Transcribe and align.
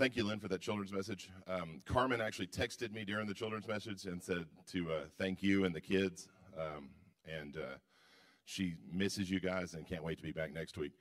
thank 0.00 0.16
you, 0.16 0.24
Lynn, 0.24 0.40
for 0.40 0.48
that 0.48 0.62
children's 0.62 0.94
message. 0.94 1.28
Um, 1.46 1.82
Carmen 1.84 2.22
actually 2.22 2.46
texted 2.46 2.90
me 2.90 3.04
during 3.04 3.26
the 3.26 3.34
children's 3.34 3.68
message 3.68 4.06
and 4.06 4.22
said 4.22 4.46
to 4.72 4.90
uh, 4.90 5.00
thank 5.18 5.42
you 5.42 5.66
and 5.66 5.74
the 5.74 5.80
kids. 5.80 6.26
Um, 6.58 6.88
and 7.28 7.58
uh, 7.58 7.76
she 8.46 8.76
misses 8.90 9.30
you 9.30 9.40
guys 9.40 9.74
and 9.74 9.86
can't 9.86 10.02
wait 10.02 10.16
to 10.16 10.22
be 10.22 10.32
back 10.32 10.54
next 10.54 10.78
week. 10.78 10.92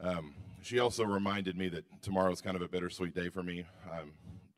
Um, 0.00 0.34
she 0.60 0.80
also 0.80 1.04
reminded 1.04 1.56
me 1.56 1.68
that 1.68 1.84
tomorrow 2.02 2.32
is 2.32 2.40
kind 2.40 2.56
of 2.56 2.62
a 2.62 2.68
bittersweet 2.68 3.14
day 3.14 3.28
for 3.28 3.44
me. 3.44 3.64
Um, 3.88 4.10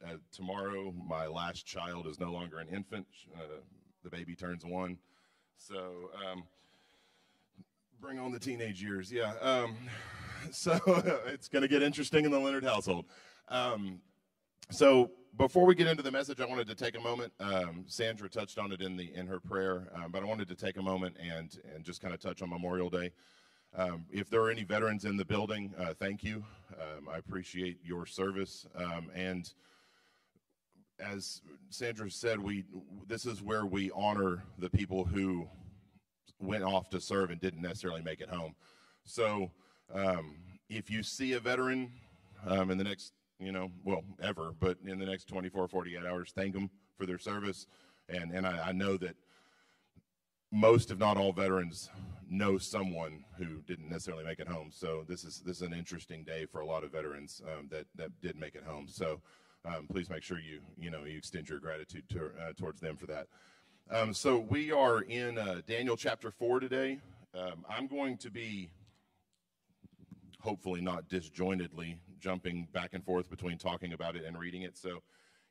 uh, 0.02 0.14
tomorrow, 0.32 0.94
my 1.06 1.26
last 1.26 1.66
child 1.66 2.06
is 2.06 2.18
no 2.18 2.32
longer 2.32 2.60
an 2.60 2.68
infant. 2.68 3.06
Uh, 3.36 3.60
the 4.02 4.08
baby 4.08 4.34
turns 4.34 4.64
one. 4.64 4.96
So, 5.58 6.08
um, 6.26 6.44
bring 8.00 8.18
on 8.18 8.32
the 8.32 8.38
teenage 8.40 8.82
years. 8.82 9.12
Yeah. 9.12 9.34
Um, 9.42 9.76
so, 10.52 10.80
it's 11.26 11.48
going 11.48 11.62
to 11.62 11.68
get 11.68 11.82
interesting 11.82 12.24
in 12.24 12.30
the 12.30 12.40
Leonard 12.40 12.64
household. 12.64 13.04
Um, 13.48 14.00
so, 14.70 15.10
before 15.36 15.66
we 15.66 15.74
get 15.74 15.88
into 15.88 16.02
the 16.02 16.12
message, 16.12 16.40
I 16.40 16.46
wanted 16.46 16.68
to 16.68 16.74
take 16.76 16.96
a 16.96 17.00
moment. 17.00 17.32
Um, 17.40 17.84
Sandra 17.86 18.28
touched 18.28 18.58
on 18.58 18.70
it 18.72 18.80
in 18.80 18.96
the 18.96 19.12
in 19.14 19.26
her 19.26 19.40
prayer, 19.40 19.88
um, 19.94 20.12
but 20.12 20.22
I 20.22 20.26
wanted 20.26 20.48
to 20.48 20.54
take 20.54 20.76
a 20.76 20.82
moment 20.82 21.16
and 21.20 21.58
and 21.74 21.84
just 21.84 22.00
kind 22.00 22.14
of 22.14 22.20
touch 22.20 22.40
on 22.40 22.50
Memorial 22.50 22.88
Day. 22.88 23.10
Um, 23.76 24.06
if 24.12 24.30
there 24.30 24.40
are 24.42 24.50
any 24.50 24.62
veterans 24.62 25.04
in 25.04 25.16
the 25.16 25.24
building, 25.24 25.74
uh, 25.78 25.94
thank 25.98 26.22
you. 26.22 26.44
Um, 26.80 27.08
I 27.08 27.18
appreciate 27.18 27.78
your 27.82 28.06
service. 28.06 28.66
Um, 28.76 29.10
and 29.12 29.52
as 31.00 31.42
Sandra 31.70 32.08
said, 32.10 32.38
we 32.38 32.64
this 33.08 33.26
is 33.26 33.42
where 33.42 33.66
we 33.66 33.90
honor 33.92 34.44
the 34.58 34.70
people 34.70 35.04
who 35.04 35.48
went 36.38 36.62
off 36.62 36.88
to 36.90 37.00
serve 37.00 37.30
and 37.30 37.40
didn't 37.40 37.62
necessarily 37.62 38.02
make 38.02 38.20
it 38.20 38.28
home. 38.28 38.54
So 39.04 39.50
um, 39.92 40.36
if 40.68 40.90
you 40.90 41.02
see 41.02 41.32
a 41.32 41.40
veteran 41.40 41.90
in 42.46 42.78
the 42.78 42.84
next, 42.84 43.12
you 43.44 43.52
know, 43.52 43.70
well, 43.84 44.02
ever, 44.22 44.52
but 44.58 44.78
in 44.86 44.98
the 44.98 45.06
next 45.06 45.28
24, 45.28 45.68
48 45.68 46.04
hours, 46.04 46.32
thank 46.34 46.54
them 46.54 46.70
for 46.96 47.06
their 47.06 47.18
service. 47.18 47.66
And, 48.08 48.32
and 48.32 48.46
I, 48.46 48.68
I 48.68 48.72
know 48.72 48.96
that 48.98 49.16
most, 50.52 50.90
if 50.90 50.98
not 50.98 51.16
all, 51.16 51.32
veterans 51.32 51.90
know 52.30 52.58
someone 52.58 53.24
who 53.38 53.60
didn't 53.66 53.90
necessarily 53.90 54.24
make 54.24 54.38
it 54.38 54.48
home. 54.48 54.70
So 54.72 55.04
this 55.08 55.24
is 55.24 55.42
this 55.44 55.56
is 55.56 55.62
an 55.62 55.74
interesting 55.74 56.24
day 56.24 56.46
for 56.46 56.60
a 56.60 56.66
lot 56.66 56.84
of 56.84 56.92
veterans 56.92 57.42
um, 57.46 57.68
that 57.70 57.86
that 57.96 58.10
did 58.20 58.36
make 58.36 58.54
it 58.54 58.64
home. 58.64 58.86
So 58.88 59.20
um, 59.64 59.86
please 59.90 60.08
make 60.10 60.22
sure 60.22 60.38
you 60.38 60.60
you 60.78 60.90
know 60.90 61.04
you 61.04 61.18
extend 61.18 61.48
your 61.48 61.60
gratitude 61.60 62.04
to, 62.10 62.30
uh, 62.40 62.52
towards 62.56 62.80
them 62.80 62.96
for 62.96 63.06
that. 63.06 63.26
Um, 63.90 64.14
so 64.14 64.38
we 64.38 64.72
are 64.72 65.00
in 65.02 65.38
uh, 65.38 65.60
Daniel 65.66 65.96
chapter 65.96 66.30
four 66.30 66.60
today. 66.60 67.00
Um, 67.34 67.64
I'm 67.68 67.86
going 67.86 68.16
to 68.18 68.30
be 68.30 68.70
hopefully 70.40 70.80
not 70.80 71.08
disjointedly 71.08 71.98
jumping 72.24 72.66
back 72.72 72.94
and 72.94 73.04
forth 73.04 73.28
between 73.28 73.58
talking 73.58 73.92
about 73.92 74.16
it 74.16 74.24
and 74.24 74.38
reading 74.38 74.62
it. 74.62 74.78
So 74.78 75.02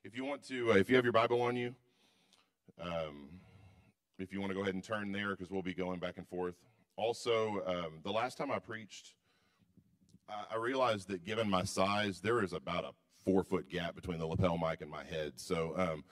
if 0.03 0.17
you 0.17 0.25
want 0.25 0.43
to, 0.47 0.71
uh, 0.71 0.75
if 0.75 0.89
you 0.89 0.95
have 0.95 1.05
your 1.05 1.13
Bible 1.13 1.41
on 1.41 1.55
you. 1.55 1.75
Um, 2.81 3.29
if 4.17 4.33
you 4.33 4.39
want 4.39 4.49
to 4.49 4.55
go 4.55 4.61
ahead 4.61 4.73
and 4.73 4.83
turn 4.83 5.11
there 5.11 5.31
because 5.31 5.51
we'll 5.51 5.61
be 5.61 5.73
going 5.73 5.99
back 5.99 6.17
and 6.17 6.27
forth. 6.27 6.55
Also, 6.95 7.61
um, 7.65 7.99
the 8.03 8.11
last 8.11 8.37
time 8.37 8.51
I 8.51 8.57
preached, 8.59 9.13
I, 10.27 10.55
I 10.55 10.57
realized 10.57 11.09
that 11.09 11.23
given 11.23 11.49
my 11.49 11.63
size, 11.63 12.21
there 12.21 12.43
is 12.43 12.53
about 12.53 12.85
a 12.85 12.91
four 13.23 13.43
foot 13.43 13.69
gap 13.69 13.95
between 13.95 14.17
the 14.17 14.25
lapel 14.25 14.57
mic 14.57 14.81
and 14.81 14.89
my 14.89 15.03
head. 15.03 15.33
So 15.35 15.73
um, 15.77 16.03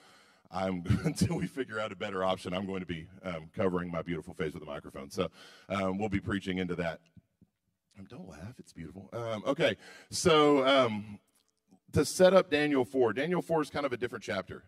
I'm 0.52 0.84
until 1.06 1.38
we 1.38 1.48
figure 1.48 1.80
out 1.80 1.92
a 1.92 1.96
better 1.96 2.24
option, 2.24 2.54
I'm 2.54 2.68
going 2.68 2.82
to 2.82 2.86
be 2.86 3.08
um, 3.24 3.50
covering 3.56 3.90
my 3.92 4.02
beautiful 4.02 4.34
face 4.34 4.54
with 4.54 4.64
a 4.64 4.68
microphone. 4.68 5.10
So 5.10 5.30
um, 5.70 5.98
we'll 5.98 6.10
be 6.10 6.20
preaching 6.20 6.58
into 6.60 6.76
that. 6.76 7.00
Um, 8.00 8.06
don't 8.10 8.28
laugh; 8.28 8.56
it's 8.58 8.74
beautiful. 8.74 9.10
Um, 9.14 9.44
okay, 9.46 9.76
so 10.10 10.66
um, 10.66 11.20
to 11.94 12.06
set 12.06 12.34
up 12.34 12.50
Daniel 12.50 12.86
four, 12.86 13.14
Daniel 13.14 13.42
four 13.42 13.62
is 13.62 13.70
kind 13.70 13.86
of 13.86 13.94
a 13.94 13.98
different 13.98 14.24
chapter. 14.24 14.64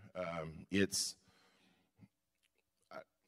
it's 0.72 1.16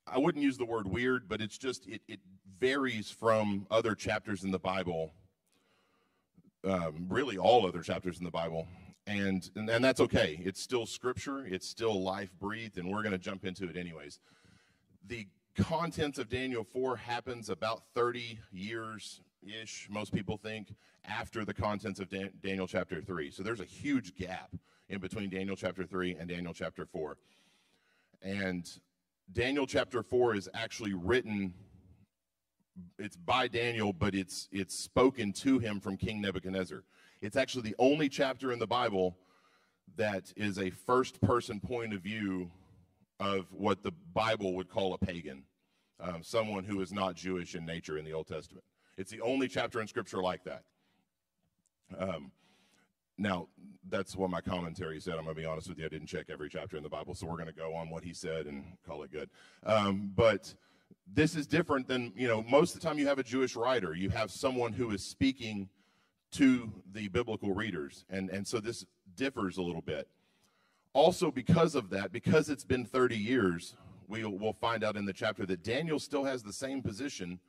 I 0.08 0.20
wouldn't 0.20 0.44
use 0.44 0.58
the 0.58 0.66
word 0.66 0.88
weird, 0.88 1.28
but 1.28 1.42
it's 1.42 1.58
just 1.58 1.88
it, 1.88 2.02
it 2.08 2.20
varies 2.60 3.10
from 3.10 3.66
other 3.72 3.96
chapters 3.96 4.44
in 4.44 4.52
the 4.52 4.60
Bible, 4.60 5.12
um, 6.64 7.08
really 7.10 7.38
all 7.38 7.66
other 7.66 7.82
chapters 7.82 8.20
in 8.20 8.24
the 8.24 8.32
Bible, 8.32 8.68
and, 9.08 9.50
and 9.56 9.70
and 9.70 9.84
that's 9.84 10.00
okay. 10.02 10.40
It's 10.44 10.62
still 10.62 10.86
Scripture. 10.86 11.46
It's 11.46 11.68
still 11.68 12.04
life 12.04 12.30
breathed, 12.40 12.78
and 12.78 12.92
we're 12.92 13.02
going 13.02 13.14
to 13.14 13.18
jump 13.18 13.46
into 13.46 13.68
it 13.68 13.76
anyways. 13.76 14.20
The 15.08 15.28
contents 15.56 16.20
of 16.20 16.30
Daniel 16.30 16.64
four 16.64 16.98
happens 16.98 17.50
about 17.50 17.84
thirty 17.96 18.40
years 18.52 19.22
ish. 19.46 19.88
Most 19.90 20.14
people 20.14 20.38
think 20.38 20.74
after 21.06 21.46
the 21.46 21.54
contents 21.54 22.00
of 22.00 22.10
Dan- 22.10 22.32
Daniel 22.42 22.68
chapter 22.68 23.02
three. 23.02 23.32
So 23.32 23.44
there's 23.44 23.60
a 23.60 23.66
huge 23.66 24.16
gap 24.16 24.56
in 24.90 25.00
between 25.00 25.30
Daniel 25.30 25.56
chapter 25.56 25.86
three 25.86 26.16
and 26.16 26.28
Daniel 26.30 26.54
chapter 26.54 26.86
four, 26.86 27.18
and 28.22 28.68
Daniel 29.32 29.66
chapter 29.66 30.04
4 30.04 30.36
is 30.36 30.50
actually 30.54 30.94
written 30.94 31.54
it's 33.00 33.16
by 33.16 33.48
Daniel, 33.48 33.94
but 33.94 34.14
it's 34.14 34.50
it's 34.52 34.78
spoken 34.78 35.32
to 35.32 35.60
him 35.60 35.80
from 35.80 35.96
King 35.96 36.22
Nebuchadnezzar. 36.22 36.84
It's 37.22 37.38
actually 37.38 37.64
the 37.64 37.76
only 37.80 38.10
chapter 38.10 38.52
in 38.52 38.60
the 38.60 38.68
Bible 38.68 39.18
that 39.96 40.34
is 40.36 40.60
a 40.60 40.70
first 40.72 41.22
person 41.22 41.62
point 41.62 41.94
of 41.94 42.02
view 42.02 42.52
of 43.20 43.46
what 43.52 43.82
the 43.82 43.94
Bible 44.14 44.56
would 44.56 44.70
call 44.70 44.94
a 44.94 44.98
pagan, 44.98 45.44
um, 46.02 46.22
someone 46.22 46.66
who 46.66 46.82
is 46.82 46.92
not 46.92 47.16
Jewish 47.16 47.56
in 47.56 47.66
nature 47.66 47.98
in 47.98 48.04
the 48.04 48.12
Old 48.12 48.28
Testament. 48.28 48.66
It's 48.98 49.12
the 49.12 49.22
only 49.22 49.48
chapter 49.48 49.82
in 49.82 49.88
Scripture 49.88 50.22
like 50.22 50.44
that. 50.46 50.64
Um, 51.98 52.32
now, 53.18 53.48
that's 53.90 54.16
what 54.16 54.30
my 54.30 54.42
commentary 54.42 55.00
said. 55.00 55.16
I'm 55.16 55.24
going 55.24 55.36
to 55.36 55.42
be 55.42 55.46
honest 55.46 55.70
with 55.70 55.80
you. 55.80 55.86
I 55.86 55.90
didn't 55.90 56.08
check 56.08 56.26
every 56.30 56.50
chapter 56.50 56.76
in 56.78 56.84
the 56.84 56.90
Bible, 56.90 57.14
so 57.14 57.26
we're 57.28 57.38
going 57.38 57.48
to 57.48 57.54
go 57.54 57.74
on 57.74 57.90
what 57.90 58.04
he 58.04 58.14
said 58.14 58.46
and 58.46 58.64
call 58.86 59.04
it 59.04 59.12
good. 59.12 59.30
Um, 59.66 60.12
but 60.16 60.54
this 61.14 61.36
is 61.36 61.48
different 61.48 61.88
than, 61.88 62.12
you 62.16 62.28
know, 62.28 62.44
most 62.44 62.76
of 62.76 62.82
the 62.82 62.88
time 62.88 62.98
you 62.98 63.08
have 63.08 63.20
a 63.20 63.24
Jewish 63.24 63.56
writer, 63.56 63.94
you 63.94 64.10
have 64.10 64.32
someone 64.32 64.74
who 64.74 64.92
is 64.92 65.06
speaking 65.06 65.70
to 66.32 66.72
the 66.92 67.08
biblical 67.10 67.54
readers. 67.54 68.06
And, 68.10 68.30
and 68.30 68.46
so 68.46 68.60
this 68.60 68.86
differs 69.16 69.58
a 69.58 69.62
little 69.62 69.82
bit. 69.82 70.08
Also, 70.94 71.32
because 71.32 71.76
of 71.76 71.90
that, 71.92 72.12
because 72.12 72.50
it's 72.50 72.64
been 72.64 72.86
30 72.86 73.18
years, 73.18 73.76
we'll, 74.08 74.32
we'll 74.32 74.54
find 74.54 74.84
out 74.84 74.96
in 74.96 75.06
the 75.06 75.14
chapter 75.14 75.46
that 75.46 75.64
Daniel 75.64 76.00
still 76.00 76.24
has 76.24 76.44
the 76.44 76.54
same 76.54 76.82
position 76.82 77.40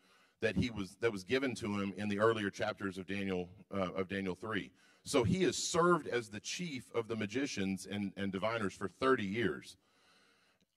that 0.41 0.57
he 0.57 0.71
was 0.71 0.97
that 1.01 1.13
was 1.13 1.25
given 1.25 1.55
to 1.57 1.67
him 1.67 1.93
in 1.97 2.09
the 2.09 2.19
earlier 2.19 2.51
chapters 2.51 2.99
of 2.99 3.07
Daniel 3.07 3.49
uh, 3.75 3.93
of 3.95 4.09
Daniel 4.09 4.35
3. 4.35 4.71
So 5.05 5.23
he 5.23 5.45
has 5.45 5.57
served 5.57 6.09
as 6.09 6.29
the 6.29 6.41
chief 6.41 6.91
of 6.93 7.07
the 7.07 7.15
magicians 7.15 7.87
and, 7.89 8.13
and 8.17 8.33
diviners 8.33 8.75
for 8.75 8.89
30 8.89 9.23
years. 9.23 9.77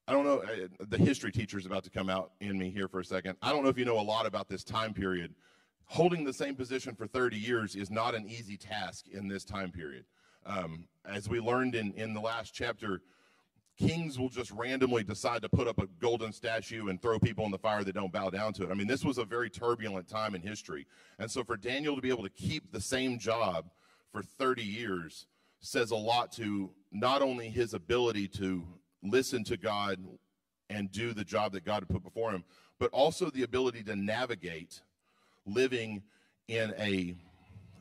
I 0.08 0.12
don't 0.12 0.24
know, 0.24 0.44
the 0.88 0.97
history 0.97 1.31
teacher 1.31 1.58
is 1.58 1.66
about 1.66 1.84
to 1.86 1.90
come 1.90 2.09
out 2.09 2.31
in 2.40 2.58
me 2.58 2.70
here 2.70 2.88
for 2.88 3.00
a 3.00 3.06
second. 3.06 3.38
I 3.42 3.52
don't 3.52 3.64
know 3.64 3.70
if 3.70 3.78
you 3.78 3.86
know 3.86 4.00
a 4.00 4.02
lot 4.02 4.28
about 4.28 4.47
this 4.47 4.64
time 4.64 4.94
period. 4.94 5.34
Holding 5.86 6.24
the 6.24 6.34
same 6.34 6.56
position 6.56 6.94
for 6.94 7.08
30 7.08 7.38
years 7.38 7.76
is 7.76 7.90
not 7.90 8.14
an 8.14 8.28
easy 8.28 8.56
task 8.56 9.08
in 9.08 9.28
this 9.28 9.44
time 9.44 9.72
period. 9.72 10.06
Um, 10.46 10.86
as 11.06 11.28
we 11.28 11.40
learned 11.40 11.74
in, 11.74 11.94
in 11.94 12.14
the 12.14 12.22
last 12.22 12.53
chapter, 12.53 13.02
kings 13.79 14.19
will 14.19 14.29
just 14.29 14.51
randomly 14.51 15.03
decide 15.03 15.41
to 15.41 15.50
put 15.50 15.67
up 15.67 15.79
a 15.79 15.88
golden 16.01 16.34
statue 16.34 16.90
and 16.90 17.01
throw 17.01 17.17
people 17.17 17.45
in 17.45 17.51
the 17.51 17.57
fire 17.57 17.84
that 17.84 17.94
don't 17.94 18.12
bow 18.12 18.29
down 18.29 18.51
to 18.53 18.63
it. 18.63 18.72
I 18.72 18.73
mean, 18.73 18.88
this 18.88 19.06
was 19.06 19.17
a 19.17 19.25
very 19.25 19.50
turbulent 19.50 20.07
time 20.07 20.35
in 20.35 20.41
history. 20.41 20.85
And 21.17 21.31
so 21.31 21.44
for 21.44 21.56
Daniel 21.56 21.95
to 21.95 22.01
be 22.01 22.09
able 22.09 22.23
to 22.23 22.29
keep 22.29 22.72
the 22.72 22.81
same 22.81 23.17
job 23.17 23.69
for 24.12 24.22
30 24.22 24.63
years 24.63 25.28
says 25.62 25.91
a 25.91 25.95
lot 25.95 26.31
to 26.34 26.72
not 26.91 27.22
only 27.22 27.50
his 27.50 27.73
ability 27.73 28.28
to 28.28 28.66
listen 29.01 29.44
to 29.45 29.57
God 29.57 29.97
and 30.69 30.91
do 30.91 31.13
the 31.13 31.23
job 31.23 31.53
that 31.53 31.66
God 31.66 31.81
had 31.81 31.90
put 31.90 32.03
before 32.03 32.31
him, 32.31 32.44
but 32.79 32.91
also 32.91 33.29
the 33.29 33.44
ability 33.44 33.84
to 33.84 33.96
navigate 33.96 34.81
living 35.46 36.03
in 36.47 36.73
a 36.78 37.16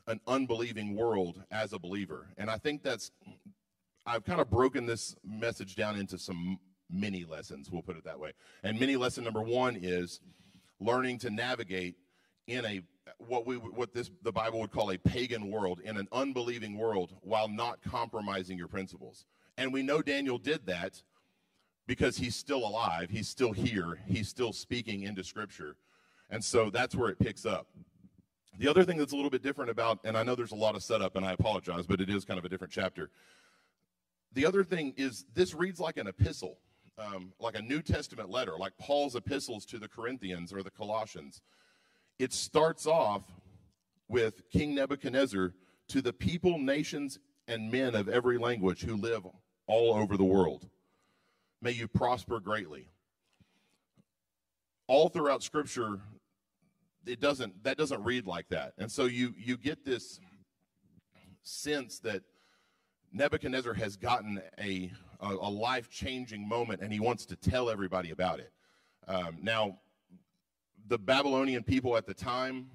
an 0.07 0.19
unbelieving 0.25 0.95
world 0.95 1.43
as 1.51 1.71
a 1.71 1.77
believer. 1.77 2.29
And 2.37 2.49
I 2.49 2.57
think 2.57 2.81
that's 2.81 3.11
I've 4.05 4.23
kind 4.23 4.41
of 4.41 4.49
broken 4.49 4.85
this 4.85 5.15
message 5.23 5.75
down 5.75 5.97
into 5.97 6.17
some 6.17 6.59
mini 6.89 7.25
lessons, 7.25 7.69
we'll 7.69 7.81
put 7.81 7.97
it 7.97 8.03
that 8.05 8.19
way. 8.19 8.31
And 8.63 8.79
mini 8.79 8.95
lesson 8.95 9.23
number 9.23 9.41
1 9.41 9.77
is 9.81 10.21
learning 10.79 11.19
to 11.19 11.29
navigate 11.29 11.95
in 12.47 12.65
a 12.65 12.81
what 13.17 13.45
we 13.45 13.55
what 13.55 13.93
this 13.93 14.09
the 14.23 14.31
Bible 14.31 14.59
would 14.59 14.71
call 14.71 14.91
a 14.91 14.97
pagan 14.97 15.51
world 15.51 15.81
in 15.83 15.97
an 15.97 16.07
unbelieving 16.11 16.77
world 16.77 17.15
while 17.21 17.47
not 17.47 17.81
compromising 17.81 18.57
your 18.57 18.67
principles. 18.67 19.25
And 19.57 19.73
we 19.73 19.83
know 19.83 20.01
Daniel 20.01 20.37
did 20.37 20.65
that 20.67 21.01
because 21.85 22.17
he's 22.17 22.35
still 22.35 22.59
alive, 22.59 23.09
he's 23.09 23.27
still 23.27 23.51
here, 23.51 23.99
he's 24.07 24.29
still 24.29 24.53
speaking 24.53 25.03
into 25.03 25.23
scripture. 25.23 25.75
And 26.29 26.43
so 26.43 26.69
that's 26.69 26.95
where 26.95 27.09
it 27.09 27.19
picks 27.19 27.45
up. 27.45 27.67
The 28.57 28.67
other 28.67 28.83
thing 28.83 28.97
that's 28.97 29.13
a 29.13 29.15
little 29.15 29.31
bit 29.31 29.43
different 29.43 29.71
about 29.71 29.99
and 30.03 30.17
I 30.17 30.23
know 30.23 30.35
there's 30.35 30.51
a 30.51 30.55
lot 30.55 30.75
of 30.75 30.83
setup 30.83 31.15
and 31.15 31.25
I 31.25 31.33
apologize, 31.33 31.85
but 31.85 32.01
it 32.01 32.09
is 32.09 32.25
kind 32.25 32.37
of 32.37 32.45
a 32.45 32.49
different 32.49 32.73
chapter. 32.73 33.09
The 34.33 34.45
other 34.45 34.63
thing 34.63 34.93
is 34.97 35.25
this 35.33 35.53
reads 35.53 35.79
like 35.79 35.97
an 35.97 36.07
epistle. 36.07 36.57
Um, 36.97 37.31
like 37.39 37.57
a 37.57 37.61
New 37.61 37.81
Testament 37.81 38.29
letter, 38.29 38.57
like 38.59 38.73
Paul's 38.77 39.15
epistles 39.15 39.65
to 39.67 39.79
the 39.79 39.87
Corinthians 39.87 40.51
or 40.51 40.63
the 40.63 40.69
Colossians 40.69 41.41
it 42.19 42.33
starts 42.33 42.85
off 42.85 43.23
with 44.09 44.47
King 44.51 44.75
Nebuchadnezzar 44.75 45.53
to 45.87 46.01
the 46.01 46.13
people, 46.13 46.59
nations, 46.59 47.17
and 47.47 47.71
men 47.71 47.95
of 47.95 48.09
every 48.09 48.37
language 48.37 48.83
who 48.83 48.95
live 48.95 49.25
all 49.65 49.93
over 49.93 50.17
the 50.17 50.25
world. 50.25 50.67
May 51.61 51.71
you 51.71 51.87
prosper 51.87 52.39
greatly. 52.39 52.87
All 54.87 55.07
throughout 55.07 55.43
Scripture, 55.43 55.99
it 57.05 57.19
doesn't 57.19 57.63
that 57.63 57.77
doesn't 57.77 58.03
read 58.03 58.27
like 58.27 58.49
that, 58.49 58.73
and 58.77 58.91
so 58.91 59.05
you 59.05 59.33
you 59.37 59.55
get 59.55 59.85
this 59.85 60.19
sense 61.43 61.99
that 61.99 62.23
Nebuchadnezzar 63.11 63.73
has 63.73 63.95
gotten 63.95 64.41
a 64.59 64.91
a, 65.19 65.27
a 65.27 65.49
life 65.49 65.89
changing 65.89 66.47
moment, 66.47 66.81
and 66.81 66.91
he 66.91 66.99
wants 66.99 67.25
to 67.27 67.35
tell 67.35 67.69
everybody 67.69 68.11
about 68.11 68.39
it. 68.39 68.51
Um, 69.07 69.37
now, 69.41 69.79
the 70.87 70.97
Babylonian 70.97 71.63
people 71.63 71.97
at 71.97 72.05
the 72.05 72.13
time 72.13 72.69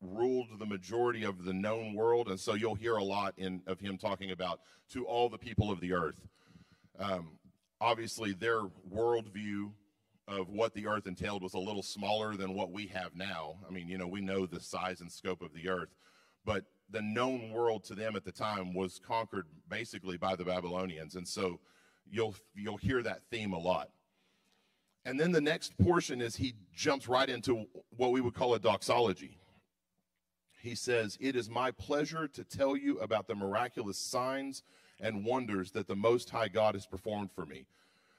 ruled 0.00 0.48
the 0.58 0.66
majority 0.66 1.24
of 1.24 1.44
the 1.44 1.52
known 1.52 1.94
world, 1.94 2.28
and 2.28 2.38
so 2.38 2.54
you'll 2.54 2.74
hear 2.74 2.96
a 2.96 3.04
lot 3.04 3.34
in, 3.36 3.62
of 3.66 3.80
him 3.80 3.96
talking 3.96 4.30
about 4.30 4.60
to 4.90 5.06
all 5.06 5.28
the 5.28 5.38
people 5.38 5.70
of 5.70 5.80
the 5.80 5.92
earth. 5.92 6.28
Um, 6.98 7.38
obviously, 7.80 8.32
their 8.32 8.62
worldview 8.92 9.72
of 10.28 10.48
what 10.48 10.74
the 10.74 10.86
earth 10.86 11.06
entailed 11.06 11.42
was 11.42 11.54
a 11.54 11.58
little 11.58 11.82
smaller 11.82 12.36
than 12.36 12.54
what 12.54 12.70
we 12.70 12.86
have 12.88 13.14
now. 13.14 13.56
I 13.66 13.72
mean, 13.72 13.88
you 13.88 13.98
know, 13.98 14.06
we 14.06 14.20
know 14.20 14.46
the 14.46 14.60
size 14.60 15.00
and 15.00 15.10
scope 15.10 15.42
of 15.42 15.52
the 15.52 15.68
earth, 15.68 15.94
but 16.44 16.64
the 16.92 17.02
known 17.02 17.50
world 17.50 17.84
to 17.84 17.94
them 17.94 18.14
at 18.16 18.24
the 18.24 18.32
time 18.32 18.74
was 18.74 19.00
conquered 19.04 19.46
basically 19.68 20.16
by 20.16 20.36
the 20.36 20.44
Babylonians, 20.44 21.16
and 21.16 21.26
so 21.26 21.58
you'll 22.10 22.34
you'll 22.54 22.76
hear 22.76 23.02
that 23.02 23.22
theme 23.30 23.52
a 23.52 23.58
lot. 23.58 23.90
And 25.04 25.18
then 25.18 25.32
the 25.32 25.40
next 25.40 25.76
portion 25.78 26.20
is 26.20 26.36
he 26.36 26.54
jumps 26.74 27.08
right 27.08 27.28
into 27.28 27.66
what 27.96 28.12
we 28.12 28.20
would 28.20 28.34
call 28.34 28.54
a 28.54 28.60
doxology 28.60 29.38
he 30.62 30.74
says, 30.76 31.18
It 31.20 31.34
is 31.34 31.50
my 31.50 31.72
pleasure 31.72 32.28
to 32.28 32.44
tell 32.44 32.76
you 32.76 32.98
about 33.00 33.26
the 33.26 33.34
miraculous 33.34 33.98
signs 33.98 34.62
and 35.00 35.24
wonders 35.24 35.72
that 35.72 35.88
the 35.88 35.96
Most 35.96 36.30
High 36.30 36.48
God 36.48 36.74
has 36.74 36.86
performed 36.86 37.30
for 37.34 37.44
me. 37.44 37.66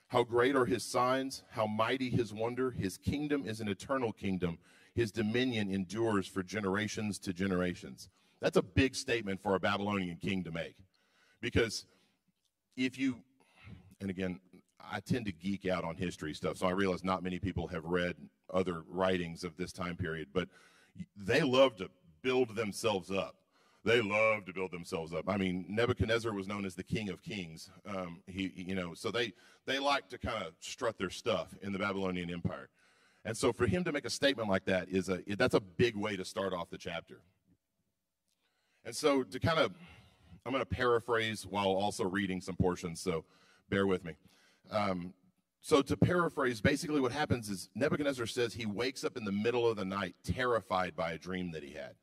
How 0.09 0.23
great 0.23 0.55
are 0.55 0.65
his 0.65 0.83
signs, 0.83 1.43
how 1.51 1.65
mighty 1.65 2.09
his 2.09 2.33
wonder. 2.33 2.69
His 2.69 2.97
kingdom 2.97 3.45
is 3.47 3.61
an 3.61 3.69
eternal 3.69 4.11
kingdom, 4.11 4.59
his 4.93 5.11
dominion 5.11 5.71
endures 5.71 6.27
for 6.27 6.43
generations 6.43 7.17
to 7.19 7.33
generations. 7.33 8.09
That's 8.43 8.57
a 8.57 8.61
big 8.61 8.93
statement 8.93 9.41
for 9.41 9.55
a 9.55 9.59
Babylonian 9.59 10.17
king 10.17 10.43
to 10.43 10.51
make. 10.51 10.75
Because 11.39 11.85
if 12.75 12.99
you, 12.99 13.15
and 14.01 14.09
again, 14.09 14.41
I 14.81 14.99
tend 14.99 15.27
to 15.27 15.31
geek 15.31 15.65
out 15.65 15.85
on 15.85 15.95
history 15.95 16.33
stuff, 16.33 16.57
so 16.57 16.67
I 16.67 16.71
realize 16.71 17.05
not 17.05 17.23
many 17.23 17.39
people 17.39 17.67
have 17.67 17.85
read 17.85 18.15
other 18.53 18.83
writings 18.89 19.45
of 19.45 19.55
this 19.55 19.71
time 19.71 19.95
period, 19.95 20.27
but 20.33 20.49
they 21.15 21.39
love 21.39 21.77
to 21.77 21.89
build 22.21 22.53
themselves 22.53 23.09
up. 23.11 23.35
They 23.85 24.01
love 24.01 24.43
to 24.45 24.53
build 24.53 24.71
themselves 24.71 25.13
up. 25.13 25.29
I 25.29 25.37
mean, 25.37 25.65
Nebuchadnezzar 25.69 26.33
was 26.33 26.47
known 26.47 26.65
as 26.65 26.75
the 26.75 26.83
king 26.83 27.07
of 27.09 27.21
kings. 27.21 27.69
Um, 27.85 28.23
he, 28.27 28.51
you 28.57 28.75
know, 28.75 28.93
so 28.93 29.09
they 29.09 29.31
they 29.65 29.79
like 29.79 30.09
to 30.09 30.17
kind 30.17 30.43
of 30.43 30.53
strut 30.59 30.97
their 30.97 31.09
stuff 31.09 31.55
in 31.61 31.71
the 31.71 31.79
Babylonian 31.79 32.29
Empire. 32.29 32.67
And 33.23 33.37
so 33.37 33.53
for 33.53 33.67
him 33.67 33.85
to 33.85 33.93
make 33.93 34.03
a 34.03 34.09
statement 34.09 34.49
like 34.49 34.65
that 34.65 34.89
is 34.89 35.07
a 35.07 35.21
that's 35.37 35.55
a 35.55 35.61
big 35.61 35.95
way 35.95 36.17
to 36.17 36.25
start 36.25 36.53
off 36.53 36.69
the 36.69 36.77
chapter. 36.77 37.21
And 38.85 38.95
so 38.95 39.23
to 39.23 39.39
kind 39.39 39.59
of 39.59 39.73
I'm 40.45 40.51
going 40.51 40.61
to 40.61 40.65
paraphrase 40.65 41.45
while 41.45 41.67
also 41.67 42.03
reading 42.03 42.41
some 42.41 42.55
portions, 42.55 42.99
so 42.99 43.23
bear 43.69 43.87
with 43.87 44.03
me. 44.03 44.13
Um, 44.69 45.13
so 45.61 45.81
to 45.81 45.95
paraphrase, 45.95 46.59
basically 46.59 46.99
what 46.99 47.13
happens 47.13 47.49
is 47.49 47.69
Nebuchadnezzar 47.75 48.25
says 48.25 48.53
he 48.53 48.65
wakes 48.65 49.05
up 49.05 49.15
in 49.15 49.23
the 49.23 49.31
middle 49.31 49.65
of 49.69 49.77
the 49.77 49.85
night 49.85 50.15
terrified 50.25 50.95
by 50.97 51.13
a 51.13 51.17
dream 51.17 51.51
that 51.51 51.63
he 51.63 51.71
had 51.71 51.95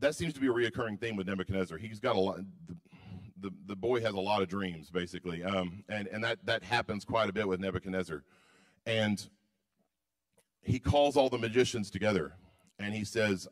that 0.00 0.14
seems 0.14 0.32
to 0.34 0.40
be 0.40 0.48
a 0.48 0.52
reoccurring 0.52 0.98
theme 0.98 1.16
with 1.16 1.26
Nebuchadnezzar. 1.26 1.78
He's 1.78 2.00
got 2.00 2.16
a 2.16 2.20
lot. 2.20 2.38
The, 2.66 2.76
the, 3.40 3.50
the 3.66 3.76
boy 3.76 4.00
has 4.00 4.14
a 4.14 4.20
lot 4.20 4.42
of 4.42 4.48
dreams, 4.48 4.90
basically, 4.90 5.42
um, 5.44 5.84
and 5.88 6.08
and 6.08 6.22
that 6.24 6.44
that 6.44 6.62
happens 6.62 7.04
quite 7.04 7.28
a 7.28 7.32
bit 7.32 7.46
with 7.46 7.60
Nebuchadnezzar, 7.60 8.22
and 8.86 9.28
he 10.62 10.78
calls 10.78 11.16
all 11.16 11.28
the 11.28 11.38
magicians 11.38 11.90
together, 11.90 12.34
and 12.78 12.94
he 12.94 13.04
says, 13.04 13.48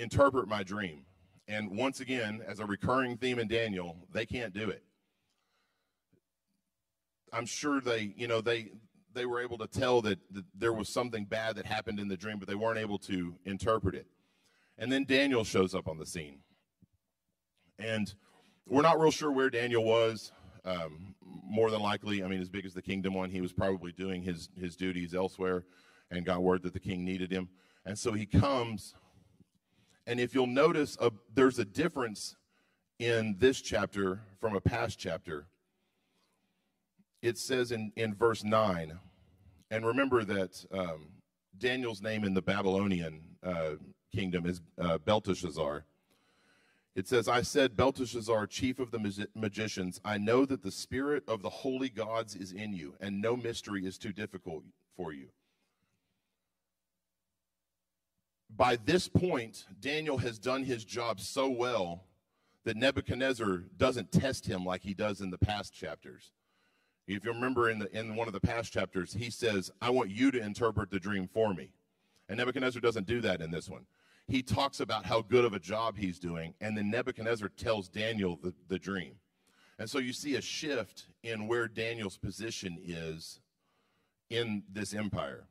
"Interpret 0.00 0.48
my 0.48 0.62
dream." 0.62 1.04
And 1.46 1.76
once 1.76 2.00
again, 2.00 2.42
as 2.46 2.60
a 2.60 2.66
recurring 2.66 3.16
theme 3.16 3.38
in 3.38 3.48
Daniel, 3.48 3.96
they 4.12 4.24
can't 4.24 4.54
do 4.54 4.70
it. 4.70 4.84
I'm 7.32 7.46
sure 7.46 7.80
they, 7.80 8.14
you 8.16 8.28
know, 8.28 8.40
they 8.40 8.70
they 9.12 9.26
were 9.26 9.40
able 9.40 9.58
to 9.58 9.66
tell 9.66 10.00
that, 10.02 10.18
that 10.32 10.44
there 10.54 10.72
was 10.72 10.88
something 10.88 11.24
bad 11.24 11.56
that 11.56 11.66
happened 11.66 11.98
in 11.98 12.08
the 12.08 12.16
dream, 12.16 12.38
but 12.38 12.48
they 12.48 12.54
weren't 12.54 12.78
able 12.78 12.98
to 12.98 13.34
interpret 13.44 13.94
it. 13.94 14.06
And 14.78 14.90
then 14.90 15.04
Daniel 15.04 15.44
shows 15.44 15.74
up 15.74 15.88
on 15.88 15.98
the 15.98 16.06
scene. 16.06 16.40
And 17.78 18.14
we're 18.66 18.82
not 18.82 19.00
real 19.00 19.10
sure 19.10 19.32
where 19.32 19.50
Daniel 19.50 19.84
was. 19.84 20.32
Um, 20.64 21.14
more 21.22 21.70
than 21.70 21.80
likely, 21.80 22.22
I 22.22 22.28
mean, 22.28 22.40
as 22.40 22.48
big 22.48 22.66
as 22.66 22.74
the 22.74 22.82
kingdom 22.82 23.14
one, 23.14 23.30
he 23.30 23.40
was 23.40 23.52
probably 23.52 23.92
doing 23.92 24.22
his, 24.22 24.48
his 24.56 24.76
duties 24.76 25.14
elsewhere 25.14 25.64
and 26.10 26.24
got 26.24 26.42
word 26.42 26.62
that 26.62 26.72
the 26.72 26.80
king 26.80 27.04
needed 27.04 27.32
him. 27.32 27.48
And 27.84 27.98
so 27.98 28.12
he 28.12 28.26
comes. 28.26 28.94
And 30.10 30.18
if 30.18 30.34
you'll 30.34 30.48
notice, 30.48 30.98
uh, 31.00 31.10
there's 31.32 31.60
a 31.60 31.64
difference 31.64 32.34
in 32.98 33.36
this 33.38 33.60
chapter 33.60 34.22
from 34.40 34.56
a 34.56 34.60
past 34.60 34.98
chapter. 34.98 35.46
It 37.22 37.38
says 37.38 37.70
in, 37.70 37.92
in 37.94 38.16
verse 38.16 38.42
9, 38.42 38.98
and 39.70 39.86
remember 39.86 40.24
that 40.24 40.64
um, 40.72 41.10
Daniel's 41.56 42.02
name 42.02 42.24
in 42.24 42.34
the 42.34 42.42
Babylonian 42.42 43.20
uh, 43.44 43.74
kingdom 44.12 44.46
is 44.46 44.60
uh, 44.80 44.98
Belteshazzar. 44.98 45.84
It 46.96 47.06
says, 47.06 47.28
I 47.28 47.42
said, 47.42 47.76
Belteshazzar, 47.76 48.48
chief 48.48 48.80
of 48.80 48.90
the 48.90 49.28
magicians, 49.36 50.00
I 50.04 50.18
know 50.18 50.44
that 50.44 50.64
the 50.64 50.72
spirit 50.72 51.22
of 51.28 51.40
the 51.40 51.50
holy 51.50 51.88
gods 51.88 52.34
is 52.34 52.50
in 52.50 52.72
you, 52.72 52.96
and 53.00 53.22
no 53.22 53.36
mystery 53.36 53.86
is 53.86 53.96
too 53.96 54.12
difficult 54.12 54.64
for 54.96 55.12
you. 55.12 55.28
By 58.56 58.76
this 58.76 59.08
point, 59.08 59.66
Daniel 59.80 60.18
has 60.18 60.38
done 60.38 60.64
his 60.64 60.84
job 60.84 61.20
so 61.20 61.48
well 61.48 62.04
that 62.64 62.76
Nebuchadnezzar 62.76 63.64
doesn't 63.76 64.12
test 64.12 64.46
him 64.46 64.64
like 64.64 64.82
he 64.82 64.94
does 64.94 65.20
in 65.20 65.30
the 65.30 65.38
past 65.38 65.72
chapters. 65.72 66.32
If 67.06 67.24
you 67.24 67.32
remember 67.32 67.70
in, 67.70 67.78
the, 67.78 67.98
in 67.98 68.16
one 68.16 68.28
of 68.28 68.34
the 68.34 68.40
past 68.40 68.72
chapters, 68.72 69.14
he 69.14 69.30
says, 69.30 69.70
I 69.80 69.90
want 69.90 70.10
you 70.10 70.30
to 70.30 70.40
interpret 70.40 70.90
the 70.90 71.00
dream 71.00 71.28
for 71.32 71.54
me. 71.54 71.70
And 72.28 72.38
Nebuchadnezzar 72.38 72.80
doesn't 72.80 73.06
do 73.06 73.20
that 73.22 73.40
in 73.40 73.50
this 73.50 73.68
one 73.68 73.86
he 74.30 74.42
talks 74.42 74.80
about 74.80 75.04
how 75.04 75.22
good 75.22 75.44
of 75.44 75.52
a 75.54 75.58
job 75.58 75.98
he's 75.98 76.18
doing, 76.18 76.54
and 76.60 76.76
then 76.76 76.90
Nebuchadnezzar 76.90 77.48
tells 77.48 77.88
Daniel 77.88 78.38
the, 78.40 78.54
the 78.68 78.78
dream. 78.78 79.14
And 79.78 79.90
so 79.90 79.98
you 79.98 80.12
see 80.12 80.36
a 80.36 80.40
shift 80.40 81.06
in 81.22 81.48
where 81.48 81.66
Daniel's 81.66 82.16
position 82.16 82.78
is 82.82 83.40
in 84.28 84.62
this 84.70 84.94
empire. 84.94 85.46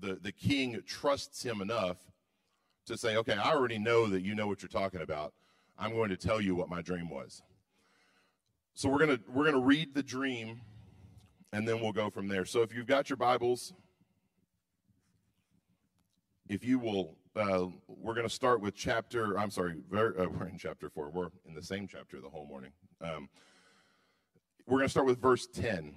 The, 0.00 0.18
the 0.20 0.32
king 0.32 0.80
trusts 0.86 1.42
him 1.42 1.60
enough 1.60 1.98
to 2.86 2.96
say, 2.96 3.16
okay, 3.16 3.34
I 3.34 3.52
already 3.52 3.78
know 3.78 4.06
that 4.08 4.22
you 4.22 4.34
know 4.34 4.46
what 4.46 4.62
you're 4.62 4.68
talking 4.68 5.00
about. 5.00 5.32
I'm 5.78 5.92
going 5.92 6.10
to 6.10 6.16
tell 6.16 6.40
you 6.40 6.54
what 6.54 6.68
my 6.68 6.82
dream 6.82 7.08
was. 7.08 7.42
So 8.74 8.88
we're 8.88 8.98
going 8.98 9.16
to 9.16 9.20
we're 9.28 9.44
going 9.44 9.54
to 9.54 9.66
read 9.66 9.94
the 9.94 10.02
dream 10.02 10.60
and 11.52 11.66
then 11.66 11.80
we'll 11.80 11.92
go 11.92 12.10
from 12.10 12.26
there. 12.26 12.44
So 12.44 12.62
if 12.62 12.74
you've 12.74 12.86
got 12.86 13.08
your 13.08 13.16
Bibles, 13.16 13.72
if 16.48 16.64
you 16.64 16.80
will, 16.80 17.16
uh, 17.36 17.66
we're 17.86 18.14
going 18.14 18.26
to 18.26 18.34
start 18.34 18.60
with 18.60 18.74
chapter, 18.74 19.38
I'm 19.38 19.50
sorry, 19.50 19.76
very, 19.90 20.16
uh, 20.18 20.26
we're 20.26 20.48
in 20.48 20.58
chapter 20.58 20.90
four. 20.90 21.10
We're 21.10 21.30
in 21.46 21.54
the 21.54 21.62
same 21.62 21.86
chapter 21.86 22.20
the 22.20 22.28
whole 22.28 22.46
morning. 22.46 22.72
Um, 23.00 23.28
we're 24.66 24.78
going 24.78 24.86
to 24.86 24.90
start 24.90 25.06
with 25.06 25.20
verse 25.20 25.46
10. 25.46 25.94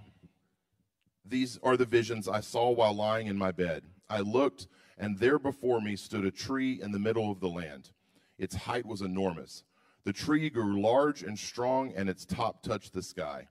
These 1.30 1.60
are 1.64 1.78
the 1.78 1.86
visions 1.86 2.28
I 2.28 2.40
saw 2.40 2.70
while 2.72 2.96
lying 2.96 3.28
in 3.28 3.38
my 3.38 3.52
bed. 3.52 3.84
I 4.10 4.20
looked, 4.20 4.68
and 4.98 5.20
there 5.20 5.40
before 5.40 5.82
me 5.82 5.96
stood 5.96 6.26
a 6.26 6.32
tree 6.32 6.82
in 6.82 6.92
the 6.92 7.00
middle 7.00 7.32
of 7.32 7.40
the 7.40 7.50
land. 7.50 7.92
Its 8.38 8.56
height 8.56 8.86
was 8.86 9.02
enormous. 9.02 9.64
The 10.04 10.14
tree 10.14 10.50
grew 10.50 10.82
large 10.82 11.24
and 11.24 11.38
strong, 11.38 11.94
and 11.96 12.10
its 12.10 12.26
top 12.26 12.64
touched 12.64 12.94
the 12.94 13.04
sky. 13.04 13.48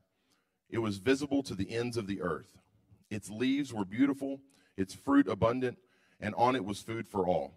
It 0.71 0.79
was 0.79 0.99
visible 0.99 1.43
to 1.45 1.55
the 1.55 1.71
ends 1.71 1.97
of 1.97 2.07
the 2.07 2.23
earth. 2.23 2.59
Its 3.11 3.29
leaves 3.31 3.73
were 3.73 3.85
beautiful, 3.85 4.41
its 4.77 4.95
fruit 4.95 5.29
abundant 5.29 5.79
and 6.21 6.35
on 6.35 6.57
it 6.57 6.65
was 6.65 6.81
food 6.81 7.07
for 7.07 7.27
all. 7.27 7.55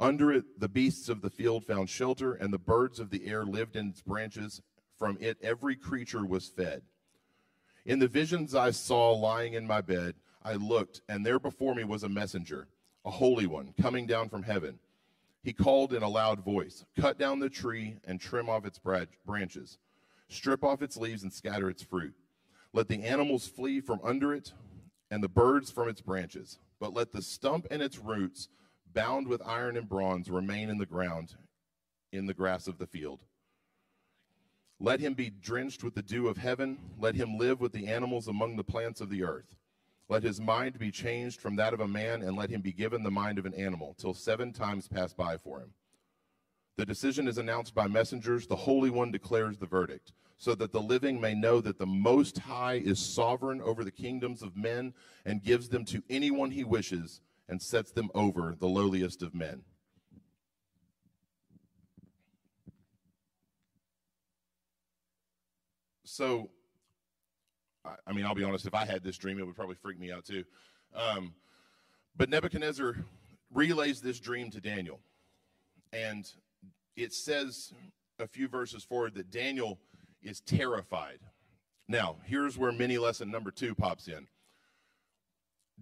Under 0.00 0.32
it, 0.32 0.58
the 0.58 0.68
beasts 0.68 1.08
of 1.08 1.22
the 1.22 1.30
field 1.30 1.64
found 1.64 1.88
shelter, 1.88 2.34
and 2.34 2.52
the 2.52 2.58
birds 2.58 2.98
of 2.98 3.10
the 3.10 3.26
air 3.26 3.44
lived 3.44 3.76
in 3.76 3.88
its 3.88 4.02
branches. 4.02 4.60
From 4.98 5.16
it, 5.20 5.38
every 5.42 5.76
creature 5.76 6.26
was 6.26 6.48
fed. 6.48 6.82
In 7.84 7.98
the 7.98 8.08
visions 8.08 8.54
I 8.54 8.70
saw 8.70 9.12
lying 9.12 9.54
in 9.54 9.66
my 9.66 9.80
bed, 9.80 10.14
I 10.42 10.54
looked, 10.54 11.02
and 11.08 11.24
there 11.24 11.38
before 11.38 11.74
me 11.74 11.84
was 11.84 12.02
a 12.02 12.08
messenger, 12.08 12.66
a 13.04 13.10
holy 13.10 13.46
one, 13.46 13.74
coming 13.80 14.06
down 14.06 14.28
from 14.28 14.42
heaven. 14.42 14.78
He 15.42 15.52
called 15.52 15.92
in 15.92 16.02
a 16.02 16.08
loud 16.08 16.44
voice 16.44 16.84
Cut 16.98 17.18
down 17.18 17.38
the 17.38 17.50
tree 17.50 17.96
and 18.04 18.20
trim 18.20 18.48
off 18.48 18.64
its 18.64 18.80
branches, 19.26 19.78
strip 20.28 20.64
off 20.64 20.82
its 20.82 20.96
leaves 20.96 21.22
and 21.22 21.32
scatter 21.32 21.68
its 21.68 21.82
fruit. 21.82 22.14
Let 22.72 22.88
the 22.88 23.04
animals 23.04 23.46
flee 23.46 23.80
from 23.80 24.00
under 24.02 24.34
it, 24.34 24.52
and 25.10 25.22
the 25.22 25.28
birds 25.28 25.70
from 25.70 25.88
its 25.88 26.00
branches 26.00 26.58
but 26.84 26.92
let 26.92 27.12
the 27.12 27.22
stump 27.22 27.66
and 27.70 27.80
its 27.80 27.98
roots 27.98 28.48
bound 28.92 29.26
with 29.26 29.40
iron 29.46 29.76
and 29.76 29.88
bronze, 29.88 30.30
remain 30.30 30.68
in 30.68 30.76
the 30.76 30.84
ground, 30.84 31.34
in 32.12 32.26
the 32.26 32.34
grass 32.34 32.68
of 32.68 32.76
the 32.76 32.86
field. 32.86 33.22
Let 34.80 35.00
him 35.00 35.14
be 35.14 35.30
drenched 35.30 35.84
with 35.84 35.94
the 35.94 36.02
dew 36.02 36.28
of 36.28 36.36
heaven. 36.36 36.78
Let 36.98 37.14
him 37.14 37.38
live 37.38 37.60
with 37.60 37.72
the 37.72 37.86
animals 37.86 38.28
among 38.28 38.56
the 38.56 38.64
plants 38.64 39.00
of 39.00 39.08
the 39.08 39.22
earth. 39.22 39.54
Let 40.08 40.22
his 40.22 40.40
mind 40.40 40.78
be 40.78 40.90
changed 40.90 41.40
from 41.40 41.56
that 41.56 41.72
of 41.72 41.80
a 41.80 41.88
man, 41.88 42.22
and 42.22 42.36
let 42.36 42.50
him 42.50 42.60
be 42.60 42.72
given 42.72 43.02
the 43.02 43.10
mind 43.10 43.38
of 43.38 43.46
an 43.46 43.54
animal, 43.54 43.94
till 43.96 44.12
seven 44.12 44.52
times 44.52 44.88
pass 44.88 45.14
by 45.14 45.38
for 45.38 45.60
him. 45.60 45.72
The 46.76 46.84
decision 46.84 47.28
is 47.28 47.38
announced 47.38 47.74
by 47.74 47.86
messengers. 47.86 48.46
The 48.46 48.56
Holy 48.56 48.90
One 48.90 49.10
declares 49.10 49.58
the 49.58 49.66
verdict, 49.66 50.12
so 50.36 50.54
that 50.56 50.72
the 50.72 50.82
living 50.82 51.20
may 51.20 51.34
know 51.34 51.60
that 51.60 51.78
the 51.78 51.86
Most 51.86 52.38
High 52.38 52.74
is 52.74 52.98
sovereign 52.98 53.62
over 53.62 53.84
the 53.84 53.90
kingdoms 53.90 54.42
of 54.42 54.56
men 54.56 54.92
and 55.24 55.42
gives 55.42 55.68
them 55.68 55.84
to 55.86 56.02
anyone 56.10 56.50
he 56.50 56.64
wishes 56.64 57.20
and 57.48 57.62
sets 57.62 57.92
them 57.92 58.10
over 58.14 58.54
the 58.58 58.68
lowliest 58.68 59.22
of 59.22 59.34
men. 59.34 59.62
So, 66.14 66.48
I 68.06 68.12
mean, 68.12 68.24
I'll 68.24 68.36
be 68.36 68.44
honest, 68.44 68.66
if 68.66 68.74
I 68.74 68.84
had 68.84 69.02
this 69.02 69.18
dream, 69.18 69.40
it 69.40 69.44
would 69.44 69.56
probably 69.56 69.74
freak 69.74 69.98
me 69.98 70.12
out 70.12 70.24
too. 70.24 70.44
Um, 70.94 71.34
but 72.16 72.28
Nebuchadnezzar 72.30 72.94
relays 73.52 74.00
this 74.00 74.20
dream 74.20 74.48
to 74.52 74.60
Daniel. 74.60 75.00
And 75.92 76.24
it 76.94 77.12
says 77.12 77.74
a 78.20 78.28
few 78.28 78.46
verses 78.46 78.84
forward 78.84 79.16
that 79.16 79.32
Daniel 79.32 79.80
is 80.22 80.38
terrified. 80.38 81.18
Now, 81.88 82.18
here's 82.22 82.56
where 82.56 82.70
mini 82.70 82.96
lesson 82.96 83.28
number 83.28 83.50
two 83.50 83.74
pops 83.74 84.06
in. 84.06 84.28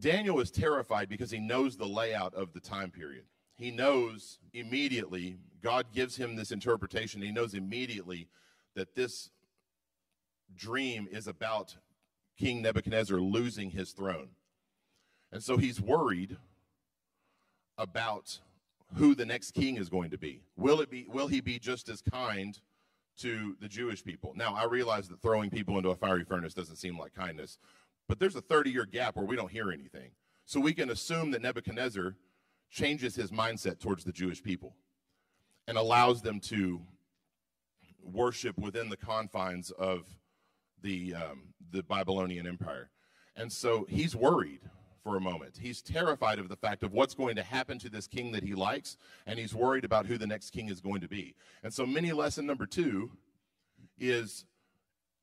Daniel 0.00 0.40
is 0.40 0.50
terrified 0.50 1.10
because 1.10 1.30
he 1.30 1.40
knows 1.40 1.76
the 1.76 1.84
layout 1.84 2.32
of 2.32 2.54
the 2.54 2.60
time 2.60 2.90
period. 2.90 3.24
He 3.58 3.70
knows 3.70 4.38
immediately, 4.54 5.36
God 5.62 5.92
gives 5.92 6.16
him 6.16 6.36
this 6.36 6.52
interpretation. 6.52 7.20
He 7.20 7.32
knows 7.32 7.52
immediately 7.52 8.28
that 8.74 8.94
this 8.94 9.28
dream 10.56 11.08
is 11.10 11.26
about 11.26 11.76
King 12.38 12.62
Nebuchadnezzar 12.62 13.18
losing 13.18 13.70
his 13.70 13.92
throne. 13.92 14.30
And 15.30 15.42
so 15.42 15.56
he's 15.56 15.80
worried 15.80 16.36
about 17.78 18.40
who 18.96 19.14
the 19.14 19.24
next 19.24 19.52
king 19.52 19.76
is 19.76 19.88
going 19.88 20.10
to 20.10 20.18
be. 20.18 20.42
Will 20.56 20.80
it 20.80 20.90
be 20.90 21.06
will 21.08 21.28
he 21.28 21.40
be 21.40 21.58
just 21.58 21.88
as 21.88 22.02
kind 22.02 22.58
to 23.18 23.56
the 23.60 23.68
Jewish 23.68 24.04
people? 24.04 24.34
Now, 24.36 24.54
I 24.54 24.64
realize 24.64 25.08
that 25.08 25.22
throwing 25.22 25.50
people 25.50 25.76
into 25.78 25.90
a 25.90 25.96
fiery 25.96 26.24
furnace 26.24 26.54
doesn't 26.54 26.76
seem 26.76 26.98
like 26.98 27.14
kindness, 27.14 27.58
but 28.08 28.18
there's 28.18 28.36
a 28.36 28.42
30-year 28.42 28.86
gap 28.86 29.16
where 29.16 29.24
we 29.24 29.36
don't 29.36 29.50
hear 29.50 29.72
anything. 29.72 30.10
So 30.44 30.60
we 30.60 30.74
can 30.74 30.90
assume 30.90 31.30
that 31.30 31.42
Nebuchadnezzar 31.42 32.16
changes 32.70 33.14
his 33.14 33.30
mindset 33.30 33.78
towards 33.78 34.04
the 34.04 34.12
Jewish 34.12 34.42
people 34.42 34.74
and 35.66 35.78
allows 35.78 36.22
them 36.22 36.40
to 36.40 36.82
worship 38.02 38.58
within 38.58 38.88
the 38.88 38.96
confines 38.96 39.70
of 39.70 40.06
the 40.82 41.14
um, 41.14 41.54
the 41.70 41.82
Babylonian 41.82 42.46
Empire. 42.46 42.90
And 43.36 43.50
so 43.50 43.86
he's 43.88 44.14
worried 44.14 44.60
for 45.02 45.16
a 45.16 45.20
moment. 45.20 45.58
He's 45.60 45.82
terrified 45.82 46.38
of 46.38 46.48
the 46.48 46.56
fact 46.56 46.82
of 46.82 46.92
what's 46.92 47.14
going 47.14 47.36
to 47.36 47.42
happen 47.42 47.78
to 47.80 47.88
this 47.88 48.06
king 48.06 48.32
that 48.32 48.42
he 48.42 48.54
likes, 48.54 48.96
and 49.26 49.38
he's 49.38 49.54
worried 49.54 49.84
about 49.84 50.06
who 50.06 50.18
the 50.18 50.26
next 50.26 50.50
king 50.50 50.68
is 50.68 50.80
going 50.80 51.00
to 51.00 51.08
be. 51.08 51.34
And 51.62 51.72
so, 51.72 51.86
mini 51.86 52.12
lesson 52.12 52.46
number 52.46 52.66
two 52.66 53.10
is 53.98 54.44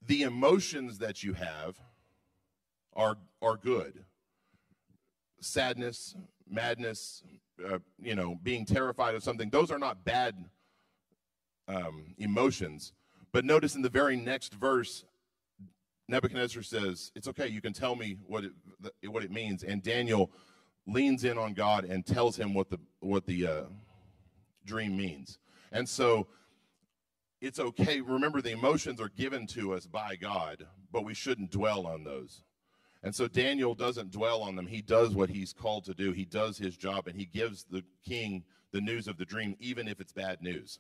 the 0.05 0.23
emotions 0.23 0.97
that 0.99 1.23
you 1.23 1.33
have 1.33 1.77
are 2.95 3.17
are 3.41 3.57
good. 3.57 4.05
Sadness, 5.41 6.15
madness, 6.49 7.23
uh, 7.65 7.79
you 8.01 8.15
know, 8.15 8.37
being 8.43 8.65
terrified 8.65 9.15
of 9.15 9.23
something. 9.23 9.49
Those 9.49 9.71
are 9.71 9.79
not 9.79 10.03
bad 10.03 10.35
um, 11.69 12.15
emotions. 12.17 12.93
But 13.31 13.45
notice 13.45 13.75
in 13.75 13.81
the 13.81 13.89
very 13.89 14.17
next 14.17 14.55
verse, 14.55 15.05
Nebuchadnezzar 16.09 16.63
says, 16.63 17.11
It's 17.15 17.27
okay, 17.27 17.47
you 17.47 17.61
can 17.61 17.71
tell 17.71 17.95
me 17.95 18.17
what 18.25 18.43
it, 18.43 18.51
what 19.09 19.23
it 19.23 19.31
means. 19.31 19.63
And 19.63 19.83
Daniel 19.83 20.31
leans 20.87 21.23
in 21.23 21.37
on 21.37 21.53
God 21.53 21.85
and 21.85 22.05
tells 22.05 22.35
him 22.35 22.53
what 22.53 22.69
the, 22.69 22.79
what 22.99 23.25
the 23.25 23.47
uh, 23.47 23.63
dream 24.65 24.97
means. 24.97 25.37
And 25.71 25.87
so 25.87 26.27
it's 27.41 27.59
okay. 27.59 28.01
Remember, 28.01 28.41
the 28.41 28.51
emotions 28.51 28.99
are 28.99 29.09
given 29.09 29.45
to 29.47 29.73
us 29.73 29.85
by 29.85 30.15
God, 30.15 30.65
but 30.91 31.05
we 31.05 31.13
shouldn't 31.13 31.51
dwell 31.51 31.85
on 31.85 32.03
those. 32.03 32.43
And 33.03 33.15
so 33.15 33.27
Daniel 33.27 33.75
doesn't 33.75 34.11
dwell 34.11 34.41
on 34.41 34.55
them. 34.55 34.67
He 34.67 34.81
does 34.81 35.15
what 35.15 35.29
he's 35.29 35.53
called 35.53 35.85
to 35.85 35.93
do. 35.93 36.11
He 36.11 36.25
does 36.25 36.57
his 36.57 36.75
job 36.75 37.07
and 37.07 37.17
he 37.17 37.25
gives 37.25 37.63
the 37.63 37.83
king 38.03 38.43
the 38.71 38.81
news 38.81 39.07
of 39.07 39.17
the 39.17 39.25
dream, 39.25 39.55
even 39.59 39.87
if 39.87 40.01
it's 40.01 40.11
bad 40.11 40.41
news. 40.41 40.79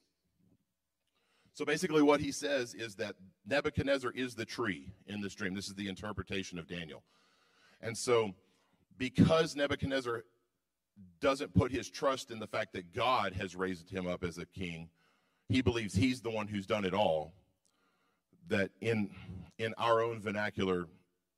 So 1.59 1.65
basically, 1.65 2.01
what 2.01 2.21
he 2.21 2.31
says 2.31 2.73
is 2.73 2.95
that 2.95 3.15
Nebuchadnezzar 3.45 4.11
is 4.15 4.33
the 4.33 4.45
tree 4.45 4.93
in 5.07 5.19
this 5.19 5.35
dream. 5.35 5.53
This 5.53 5.67
is 5.67 5.75
the 5.75 5.89
interpretation 5.89 6.57
of 6.57 6.69
Daniel. 6.69 7.03
And 7.81 7.97
so, 7.97 8.33
because 8.97 9.57
Nebuchadnezzar 9.57 10.23
doesn't 11.19 11.53
put 11.53 11.73
his 11.73 11.89
trust 11.89 12.31
in 12.31 12.39
the 12.39 12.47
fact 12.47 12.71
that 12.75 12.93
God 12.93 13.33
has 13.33 13.57
raised 13.57 13.89
him 13.89 14.07
up 14.07 14.23
as 14.23 14.37
a 14.37 14.45
king, 14.45 14.87
he 15.49 15.61
believes 15.61 15.93
he's 15.93 16.21
the 16.21 16.29
one 16.29 16.47
who's 16.47 16.65
done 16.65 16.85
it 16.85 16.93
all. 16.93 17.33
That 18.47 18.71
in 18.79 19.09
in 19.57 19.73
our 19.77 20.01
own 20.01 20.21
vernacular, 20.21 20.87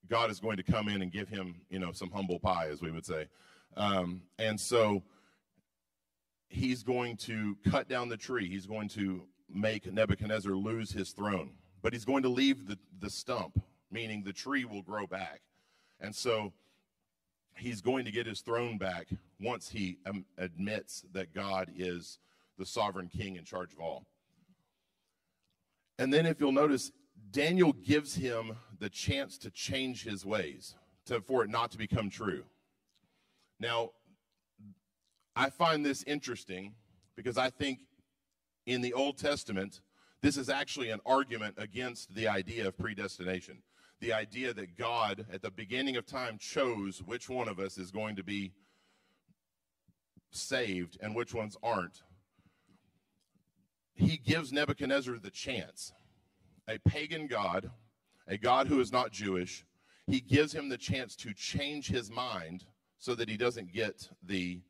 God 0.07 0.29
is 0.29 0.39
going 0.39 0.57
to 0.57 0.63
come 0.63 0.87
in 0.87 1.01
and 1.01 1.11
give 1.11 1.29
him, 1.29 1.61
you 1.71 1.79
know, 1.79 1.93
some 1.93 2.11
humble 2.11 2.37
pie, 2.37 2.67
as 2.67 2.79
we 2.79 2.91
would 2.91 3.07
say. 3.07 3.25
Um, 3.75 4.21
and 4.37 4.59
so 4.59 5.01
he's 6.47 6.83
going 6.83 7.17
to 7.17 7.57
cut 7.67 7.89
down 7.89 8.07
the 8.07 8.17
tree. 8.17 8.47
He's 8.47 8.67
going 8.67 8.89
to 8.89 9.23
make 9.53 9.91
Nebuchadnezzar 9.91 10.53
lose 10.53 10.91
his 10.91 11.11
throne, 11.11 11.51
but 11.81 11.93
he's 11.93 12.05
going 12.05 12.23
to 12.23 12.29
leave 12.29 12.67
the, 12.67 12.77
the 12.99 13.09
stump, 13.09 13.61
meaning 13.91 14.23
the 14.23 14.33
tree 14.33 14.65
will 14.65 14.81
grow 14.81 15.07
back. 15.07 15.41
And 15.99 16.15
so 16.15 16.53
he's 17.55 17.81
going 17.81 18.05
to 18.05 18.11
get 18.11 18.25
his 18.25 18.41
throne 18.41 18.77
back 18.77 19.07
once 19.39 19.69
he 19.69 19.97
um, 20.05 20.25
admits 20.37 21.03
that 21.13 21.33
God 21.33 21.71
is 21.75 22.19
the 22.57 22.65
sovereign 22.65 23.07
king 23.07 23.35
in 23.35 23.43
charge 23.43 23.73
of 23.73 23.79
all. 23.79 24.05
And 25.99 26.11
then, 26.11 26.25
if 26.25 26.39
you'll 26.39 26.51
notice, 26.51 26.91
Daniel 27.31 27.73
gives 27.73 28.15
him 28.15 28.57
the 28.79 28.89
chance 28.89 29.37
to 29.39 29.51
change 29.51 30.03
his 30.03 30.25
ways, 30.25 30.75
to, 31.05 31.21
for 31.21 31.43
it 31.43 31.49
not 31.49 31.71
to 31.71 31.77
become 31.77 32.09
true. 32.09 32.43
Now, 33.59 33.91
I 35.35 35.49
find 35.49 35.85
this 35.85 36.03
interesting 36.03 36.73
because 37.15 37.37
I 37.37 37.49
think 37.49 37.79
in 38.65 38.81
the 38.81 38.93
Old 38.93 39.17
Testament, 39.17 39.81
this 40.21 40.37
is 40.37 40.49
actually 40.49 40.89
an 40.89 40.99
argument 41.05 41.55
against 41.57 42.13
the 42.13 42.27
idea 42.27 42.67
of 42.67 42.77
predestination. 42.77 43.63
The 43.99 44.13
idea 44.13 44.53
that 44.53 44.77
God, 44.77 45.25
at 45.31 45.41
the 45.41 45.51
beginning 45.51 45.95
of 45.95 46.05
time, 46.05 46.37
chose 46.37 47.01
which 47.05 47.29
one 47.29 47.47
of 47.47 47.59
us 47.59 47.77
is 47.77 47.91
going 47.91 48.15
to 48.15 48.23
be 48.23 48.51
saved 50.31 50.97
and 51.01 51.15
which 51.15 51.33
ones 51.33 51.57
aren't. 51.61 52.03
He 53.93 54.17
gives 54.17 54.51
Nebuchadnezzar 54.51 55.17
the 55.19 55.29
chance. 55.29 55.93
A 56.67 56.79
pagan 56.79 57.27
God, 57.27 57.69
a 58.27 58.37
God 58.37 58.67
who 58.67 58.79
is 58.79 58.91
not 58.91 59.11
Jewish, 59.11 59.65
he 60.07 60.19
gives 60.19 60.53
him 60.53 60.69
the 60.69 60.77
chance 60.77 61.15
to 61.17 61.33
change 61.33 61.87
his 61.87 62.09
mind 62.09 62.65
so 62.97 63.15
that 63.15 63.29
he 63.29 63.37
doesn't 63.37 63.73
get 63.73 64.09
the 64.23 64.61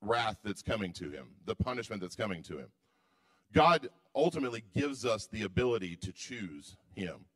wrath 0.00 0.38
that's 0.44 0.62
coming 0.62 0.92
to 0.92 1.10
him, 1.10 1.28
the 1.46 1.56
punishment 1.56 2.00
that's 2.00 2.16
coming 2.16 2.42
to 2.44 2.58
him. 2.58 2.68
God 3.52 3.88
ultimately 4.14 4.64
gives 4.74 5.04
us 5.04 5.26
the 5.26 5.42
ability 5.42 5.96
to 5.96 6.12
choose 6.12 6.76
him. 6.94 7.26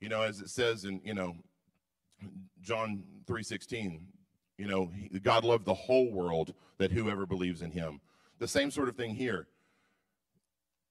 You 0.00 0.08
know, 0.08 0.22
as 0.22 0.40
it 0.40 0.50
says 0.50 0.84
in, 0.84 1.00
you 1.04 1.14
know, 1.14 1.36
John 2.60 3.04
3:16, 3.26 4.06
you 4.58 4.66
know, 4.66 4.92
God 5.22 5.44
loved 5.44 5.64
the 5.64 5.74
whole 5.74 6.10
world 6.10 6.54
that 6.78 6.92
whoever 6.92 7.26
believes 7.26 7.62
in 7.62 7.70
him. 7.70 8.00
The 8.38 8.48
same 8.48 8.70
sort 8.70 8.88
of 8.88 8.96
thing 8.96 9.14
here. 9.14 9.48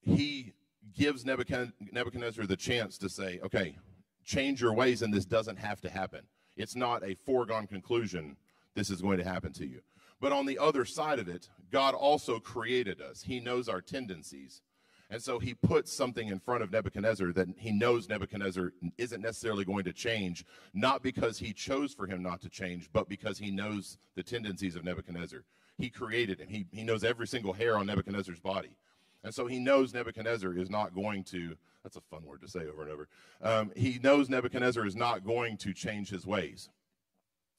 He 0.01 0.53
gives 0.93 1.25
Nebuchadnezzar 1.25 2.45
the 2.45 2.57
chance 2.57 2.97
to 2.97 3.07
say, 3.07 3.39
okay, 3.43 3.77
change 4.25 4.61
your 4.61 4.73
ways 4.73 5.01
and 5.01 5.13
this 5.13 5.25
doesn't 5.25 5.57
have 5.57 5.79
to 5.81 5.89
happen. 5.89 6.21
It's 6.57 6.75
not 6.75 7.03
a 7.03 7.15
foregone 7.15 7.67
conclusion 7.67 8.35
this 8.73 8.89
is 8.89 9.01
going 9.01 9.17
to 9.17 9.23
happen 9.23 9.53
to 9.53 9.65
you. 9.65 9.81
But 10.21 10.31
on 10.31 10.45
the 10.45 10.59
other 10.59 10.85
side 10.85 11.19
of 11.19 11.27
it, 11.27 11.49
God 11.71 11.95
also 11.95 12.39
created 12.39 13.01
us. 13.01 13.23
He 13.23 13.39
knows 13.39 13.67
our 13.67 13.81
tendencies. 13.81 14.61
And 15.09 15.21
so 15.21 15.39
he 15.39 15.55
puts 15.55 15.91
something 15.91 16.29
in 16.29 16.39
front 16.39 16.63
of 16.63 16.71
Nebuchadnezzar 16.71 17.33
that 17.33 17.49
he 17.57 17.71
knows 17.71 18.07
Nebuchadnezzar 18.07 18.71
isn't 18.97 19.21
necessarily 19.21 19.65
going 19.65 19.83
to 19.83 19.91
change, 19.91 20.45
not 20.73 21.03
because 21.03 21.39
he 21.39 21.51
chose 21.51 21.93
for 21.93 22.07
him 22.07 22.23
not 22.23 22.39
to 22.41 22.49
change, 22.49 22.87
but 22.93 23.09
because 23.09 23.39
he 23.39 23.51
knows 23.51 23.97
the 24.15 24.23
tendencies 24.23 24.77
of 24.77 24.85
Nebuchadnezzar. 24.85 25.43
He 25.77 25.89
created 25.89 26.39
him, 26.39 26.47
he, 26.47 26.65
he 26.71 26.83
knows 26.83 27.03
every 27.03 27.27
single 27.27 27.51
hair 27.51 27.77
on 27.77 27.87
Nebuchadnezzar's 27.87 28.39
body. 28.39 28.77
And 29.23 29.33
so 29.33 29.47
he 29.47 29.59
knows 29.59 29.93
Nebuchadnezzar 29.93 30.55
is 30.55 30.69
not 30.69 30.95
going 30.95 31.23
to, 31.25 31.57
that's 31.83 31.97
a 31.97 32.01
fun 32.01 32.23
word 32.25 32.41
to 32.41 32.47
say 32.47 32.61
over 32.61 32.83
and 32.83 32.91
over. 32.91 33.07
Um, 33.41 33.71
he 33.75 33.99
knows 34.01 34.29
Nebuchadnezzar 34.29 34.85
is 34.85 34.95
not 34.95 35.25
going 35.25 35.57
to 35.57 35.73
change 35.73 36.09
his 36.09 36.25
ways. 36.25 36.69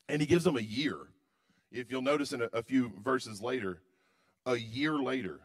And 0.09 0.21
he 0.21 0.26
gives 0.26 0.47
him 0.47 0.57
a 0.57 0.61
year 0.61 0.97
if 1.72 1.90
you'll 1.90 2.02
notice 2.02 2.32
in 2.32 2.42
a, 2.42 2.48
a 2.52 2.62
few 2.62 2.92
verses 3.02 3.40
later, 3.42 3.80
a 4.46 4.56
year 4.56 4.94
later, 4.94 5.40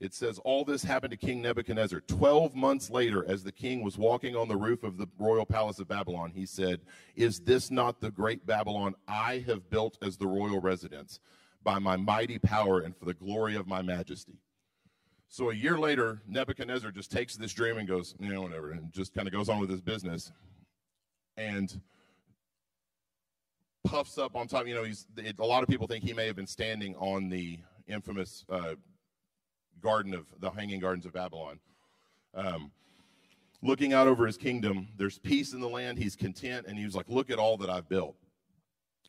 it 0.00 0.14
says, 0.14 0.38
All 0.40 0.64
this 0.64 0.82
happened 0.82 1.12
to 1.12 1.16
King 1.16 1.40
Nebuchadnezzar. 1.42 2.00
Twelve 2.00 2.56
months 2.56 2.90
later, 2.90 3.24
as 3.28 3.44
the 3.44 3.52
king 3.52 3.84
was 3.84 3.96
walking 3.96 4.34
on 4.34 4.48
the 4.48 4.56
roof 4.56 4.82
of 4.82 4.98
the 4.98 5.06
royal 5.18 5.46
palace 5.46 5.78
of 5.78 5.88
Babylon, 5.88 6.32
he 6.34 6.44
said, 6.44 6.80
Is 7.14 7.38
this 7.40 7.70
not 7.70 8.00
the 8.00 8.10
great 8.10 8.44
Babylon 8.44 8.94
I 9.06 9.44
have 9.46 9.70
built 9.70 9.98
as 10.02 10.16
the 10.16 10.26
royal 10.26 10.60
residence 10.60 11.20
by 11.62 11.78
my 11.78 11.96
mighty 11.96 12.38
power 12.38 12.80
and 12.80 12.96
for 12.96 13.04
the 13.04 13.14
glory 13.14 13.54
of 13.54 13.68
my 13.68 13.80
majesty? 13.80 14.38
So 15.28 15.50
a 15.50 15.54
year 15.54 15.78
later, 15.78 16.20
Nebuchadnezzar 16.26 16.90
just 16.90 17.10
takes 17.10 17.36
this 17.36 17.52
dream 17.52 17.78
and 17.78 17.88
goes, 17.88 18.14
you 18.18 18.28
know, 18.28 18.42
whatever, 18.42 18.72
and 18.72 18.92
just 18.92 19.14
kind 19.14 19.26
of 19.26 19.32
goes 19.32 19.48
on 19.48 19.60
with 19.60 19.70
his 19.70 19.80
business. 19.80 20.32
And 21.36 21.80
puffs 23.84 24.18
up 24.18 24.36
on 24.36 24.46
top. 24.46 24.66
You 24.66 24.74
know, 24.74 24.84
he's 24.84 25.06
it, 25.16 25.36
a 25.38 25.44
lot 25.44 25.62
of 25.62 25.68
people 25.68 25.86
think 25.86 26.04
he 26.04 26.12
may 26.12 26.26
have 26.26 26.36
been 26.36 26.46
standing 26.46 26.94
on 26.96 27.28
the 27.28 27.58
infamous 27.86 28.44
uh, 28.48 28.74
garden 29.80 30.14
of 30.14 30.26
the 30.40 30.50
Hanging 30.50 30.80
Gardens 30.80 31.06
of 31.06 31.12
Babylon. 31.12 31.58
Um, 32.34 32.70
looking 33.62 33.92
out 33.92 34.06
over 34.06 34.26
his 34.26 34.36
kingdom, 34.36 34.88
there's 34.96 35.18
peace 35.18 35.52
in 35.52 35.60
the 35.60 35.68
land. 35.68 35.98
He's 35.98 36.16
content, 36.16 36.66
and 36.68 36.78
he 36.78 36.84
was 36.84 36.94
like, 36.94 37.08
"Look 37.08 37.30
at 37.30 37.38
all 37.38 37.56
that 37.58 37.70
I've 37.70 37.88
built." 37.88 38.16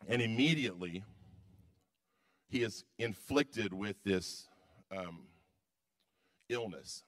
And 0.07 0.21
immediately, 0.21 1.03
he 2.49 2.63
is 2.63 2.83
inflicted 2.99 3.73
with 3.73 3.95
this 4.03 4.47
um, 4.95 5.21
illness. 6.49 7.03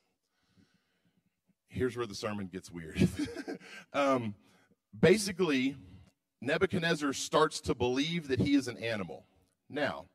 Here's 1.68 1.98
where 1.98 2.06
the 2.06 2.16
sermon 2.16 2.48
gets 2.48 2.72
weird. 2.72 3.08
um, 3.94 4.34
basically, 4.98 5.76
Nebuchadnezzar 6.42 7.14
starts 7.14 7.62
to 7.62 7.76
believe 7.76 8.28
that 8.28 8.40
he 8.40 8.56
is 8.56 8.68
an 8.68 8.78
animal. 8.78 9.26
Now, 9.70 10.06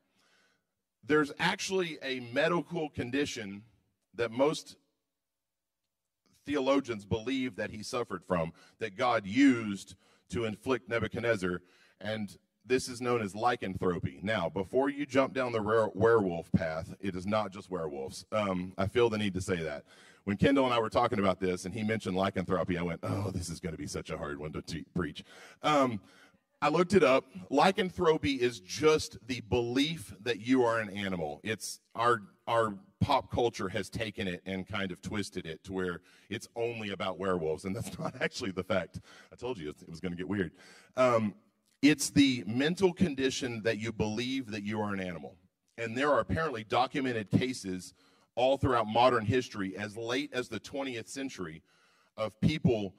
there's 1.03 1.31
actually 1.39 1.97
a 2.03 2.19
medical 2.31 2.89
condition 2.89 3.63
that 4.13 4.31
most 4.31 4.77
theologians 6.45 7.05
believe 7.05 7.55
that 7.55 7.71
he 7.71 7.83
suffered 7.83 8.23
from, 8.25 8.53
that 8.79 8.95
God 8.95 9.25
used 9.25 9.95
to 10.29 10.45
inflict 10.45 10.89
Nebuchadnezzar, 10.89 11.61
and 11.99 12.37
this 12.65 12.87
is 12.87 13.01
known 13.01 13.21
as 13.21 13.35
lycanthropy. 13.35 14.19
Now, 14.21 14.49
before 14.49 14.89
you 14.89 15.05
jump 15.05 15.33
down 15.33 15.51
the 15.51 15.91
werewolf 15.93 16.51
path, 16.51 16.93
it 16.99 17.15
is 17.15 17.25
not 17.25 17.51
just 17.51 17.69
werewolves. 17.69 18.25
Um, 18.31 18.73
I 18.77 18.87
feel 18.87 19.09
the 19.09 19.17
need 19.17 19.33
to 19.33 19.41
say 19.41 19.57
that. 19.63 19.83
When 20.23 20.37
Kendall 20.37 20.65
and 20.65 20.73
I 20.73 20.79
were 20.79 20.89
talking 20.89 21.19
about 21.19 21.39
this, 21.39 21.65
and 21.65 21.73
he 21.73 21.83
mentioned 21.83 22.15
lycanthropy, 22.15 22.77
I 22.77 22.83
went, 22.83 22.99
"Oh, 23.03 23.31
this 23.31 23.49
is 23.49 23.59
going 23.59 23.73
to 23.73 23.77
be 23.77 23.87
such 23.87 24.09
a 24.09 24.17
hard 24.17 24.39
one 24.39 24.51
to 24.53 24.61
te- 24.61 24.85
preach." 24.93 25.23
Um, 25.63 25.99
I 26.63 26.69
looked 26.69 26.93
it 26.93 27.03
up. 27.03 27.25
Lycanthropy 27.49 28.35
is 28.35 28.59
just 28.59 29.17
the 29.25 29.41
belief 29.41 30.13
that 30.21 30.41
you 30.41 30.63
are 30.63 30.79
an 30.79 30.89
animal. 30.95 31.41
It's 31.43 31.79
our 31.95 32.21
our 32.47 32.75
pop 32.99 33.31
culture 33.31 33.69
has 33.69 33.89
taken 33.89 34.27
it 34.27 34.41
and 34.45 34.67
kind 34.67 34.91
of 34.91 35.01
twisted 35.01 35.47
it 35.47 35.63
to 35.63 35.73
where 35.73 36.01
it's 36.29 36.47
only 36.55 36.91
about 36.91 37.17
werewolves, 37.17 37.65
and 37.65 37.75
that's 37.75 37.97
not 37.97 38.13
actually 38.21 38.51
the 38.51 38.63
fact. 38.63 38.99
I 39.33 39.35
told 39.35 39.57
you 39.57 39.69
it 39.69 39.89
was 39.89 39.99
going 39.99 40.11
to 40.11 40.17
get 40.17 40.27
weird. 40.27 40.51
Um, 40.95 41.33
it's 41.81 42.11
the 42.11 42.43
mental 42.45 42.93
condition 42.93 43.63
that 43.63 43.79
you 43.79 43.91
believe 43.91 44.51
that 44.51 44.61
you 44.61 44.81
are 44.81 44.93
an 44.93 44.99
animal, 44.99 45.37
and 45.79 45.97
there 45.97 46.11
are 46.11 46.19
apparently 46.19 46.63
documented 46.63 47.31
cases 47.31 47.95
all 48.35 48.57
throughout 48.57 48.87
modern 48.87 49.25
history, 49.25 49.75
as 49.77 49.97
late 49.97 50.31
as 50.33 50.47
the 50.47 50.59
20th 50.59 51.07
century, 51.07 51.63
of 52.17 52.39
people 52.41 52.93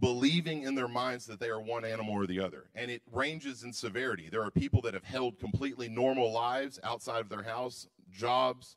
believing 0.00 0.62
in 0.62 0.74
their 0.74 0.88
minds 0.88 1.26
that 1.26 1.40
they 1.40 1.48
are 1.48 1.60
one 1.60 1.84
animal 1.84 2.14
or 2.14 2.26
the 2.26 2.40
other. 2.40 2.70
And 2.74 2.90
it 2.90 3.02
ranges 3.10 3.64
in 3.64 3.72
severity. 3.72 4.28
There 4.30 4.42
are 4.42 4.50
people 4.50 4.80
that 4.82 4.94
have 4.94 5.04
held 5.04 5.38
completely 5.38 5.88
normal 5.88 6.32
lives 6.32 6.78
outside 6.84 7.20
of 7.20 7.28
their 7.28 7.42
house, 7.42 7.88
jobs, 8.10 8.76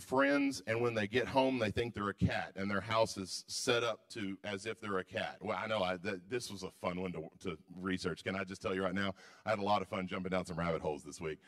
friends, 0.00 0.62
and 0.66 0.80
when 0.80 0.94
they 0.94 1.06
get 1.06 1.28
home, 1.28 1.58
they 1.58 1.70
think 1.70 1.94
they're 1.94 2.08
a 2.08 2.14
cat, 2.14 2.52
and 2.56 2.70
their 2.70 2.80
house 2.80 3.16
is 3.16 3.44
set 3.46 3.84
up 3.84 4.08
to 4.10 4.36
as 4.44 4.66
if 4.66 4.80
they're 4.80 4.98
a 4.98 5.04
cat. 5.04 5.36
Well, 5.40 5.58
I 5.60 5.66
know 5.66 5.82
I, 5.82 5.96
that, 5.98 6.28
this 6.28 6.50
was 6.50 6.62
a 6.62 6.70
fun 6.80 7.00
one 7.00 7.12
to, 7.12 7.28
to 7.40 7.58
research. 7.76 8.24
Can 8.24 8.36
I 8.36 8.44
just 8.44 8.60
tell 8.60 8.74
you 8.74 8.82
right 8.82 8.94
now? 8.94 9.14
I 9.46 9.50
had 9.50 9.58
a 9.58 9.64
lot 9.64 9.82
of 9.82 9.88
fun 9.88 10.06
jumping 10.06 10.30
down 10.30 10.44
some 10.44 10.58
rabbit 10.58 10.82
holes 10.82 11.02
this 11.04 11.20
week. 11.20 11.38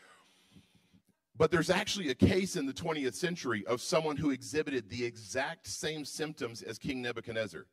But 1.36 1.50
there's 1.50 1.70
actually 1.70 2.10
a 2.10 2.14
case 2.14 2.56
in 2.56 2.66
the 2.66 2.72
20th 2.72 3.14
century 3.14 3.64
of 3.66 3.80
someone 3.80 4.16
who 4.16 4.30
exhibited 4.30 4.88
the 4.88 5.04
exact 5.04 5.66
same 5.66 6.04
symptoms 6.04 6.62
as 6.62 6.78
King 6.78 7.02
Nebuchadnezzar. 7.02 7.66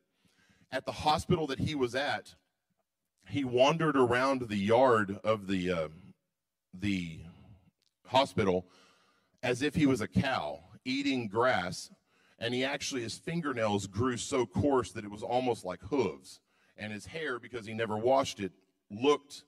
At 0.72 0.86
the 0.86 0.92
hospital 0.92 1.46
that 1.48 1.58
he 1.58 1.74
was 1.74 1.94
at, 1.94 2.34
he 3.28 3.44
wandered 3.44 3.96
around 3.96 4.48
the 4.48 4.56
yard 4.56 5.18
of 5.22 5.46
the 5.46 5.70
uh, 5.70 5.88
the 6.72 7.20
hospital 8.06 8.66
as 9.42 9.62
if 9.62 9.74
he 9.74 9.86
was 9.86 10.00
a 10.00 10.08
cow 10.08 10.60
eating 10.84 11.28
grass, 11.28 11.90
and 12.38 12.54
he 12.54 12.64
actually 12.64 13.02
his 13.02 13.18
fingernails 13.18 13.86
grew 13.86 14.16
so 14.16 14.46
coarse 14.46 14.92
that 14.92 15.04
it 15.04 15.10
was 15.10 15.22
almost 15.22 15.64
like 15.64 15.80
hooves, 15.82 16.40
and 16.76 16.92
his 16.92 17.06
hair, 17.06 17.38
because 17.38 17.66
he 17.66 17.74
never 17.74 17.96
washed 17.96 18.40
it, 18.40 18.52
looked 18.90 19.44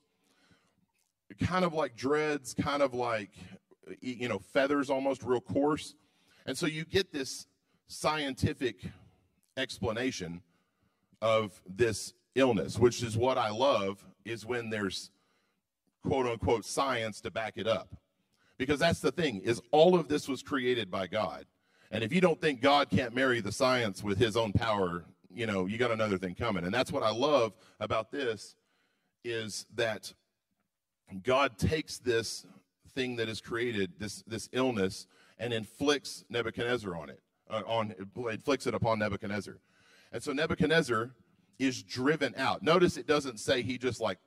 kind 1.39 1.65
of 1.65 1.73
like 1.73 1.95
dreads, 1.95 2.53
kind 2.53 2.81
of 2.81 2.93
like 2.93 3.31
you 4.01 4.27
know 4.29 4.39
feathers, 4.39 4.89
almost 4.89 5.23
real 5.23 5.41
coarse, 5.41 5.95
and 6.45 6.57
so 6.57 6.65
you 6.65 6.85
get 6.85 7.11
this 7.11 7.47
scientific 7.87 8.83
explanation 9.57 10.41
of 11.21 11.61
this 11.67 12.13
illness, 12.35 12.79
which 12.79 13.03
is 13.03 13.17
what 13.17 13.37
I 13.37 13.49
love, 13.49 14.05
is 14.25 14.45
when 14.45 14.69
there's 14.69 15.11
quote 16.03 16.25
unquote 16.25 16.65
science 16.65 17.21
to 17.21 17.31
back 17.31 17.53
it 17.57 17.67
up. 17.67 17.95
Because 18.57 18.79
that's 18.79 18.99
the 18.99 19.11
thing, 19.11 19.37
is 19.37 19.61
all 19.71 19.95
of 19.95 20.07
this 20.07 20.27
was 20.27 20.43
created 20.43 20.91
by 20.91 21.07
God. 21.07 21.45
And 21.89 22.03
if 22.03 22.13
you 22.13 22.21
don't 22.21 22.39
think 22.39 22.61
God 22.61 22.89
can't 22.89 23.13
marry 23.13 23.41
the 23.41 23.51
science 23.51 24.03
with 24.03 24.17
his 24.17 24.37
own 24.37 24.53
power, 24.53 25.03
you 25.33 25.45
know, 25.45 25.65
you 25.65 25.77
got 25.77 25.91
another 25.91 26.17
thing 26.17 26.35
coming. 26.35 26.63
And 26.63 26.73
that's 26.73 26.91
what 26.91 27.03
I 27.03 27.11
love 27.11 27.53
about 27.79 28.11
this 28.11 28.55
is 29.23 29.65
that 29.75 30.13
God 31.23 31.57
takes 31.57 31.97
this 31.97 32.45
thing 32.93 33.15
that 33.17 33.29
is 33.29 33.41
created, 33.41 33.93
this 33.99 34.23
this 34.27 34.49
illness, 34.51 35.07
and 35.39 35.53
inflicts 35.53 36.23
Nebuchadnezzar 36.29 36.95
on 36.95 37.09
it, 37.09 37.19
uh, 37.49 37.63
on 37.65 37.95
inflicts 38.29 38.67
it 38.67 38.73
upon 38.73 38.99
Nebuchadnezzar. 38.99 39.57
And 40.11 40.21
so 40.21 40.33
Nebuchadnezzar 40.33 41.11
is 41.59 41.83
driven 41.83 42.33
out. 42.37 42.63
Notice 42.63 42.97
it 42.97 43.07
doesn't 43.07 43.39
say 43.39 43.61
he 43.61 43.77
just 43.77 44.01
like 44.01 44.17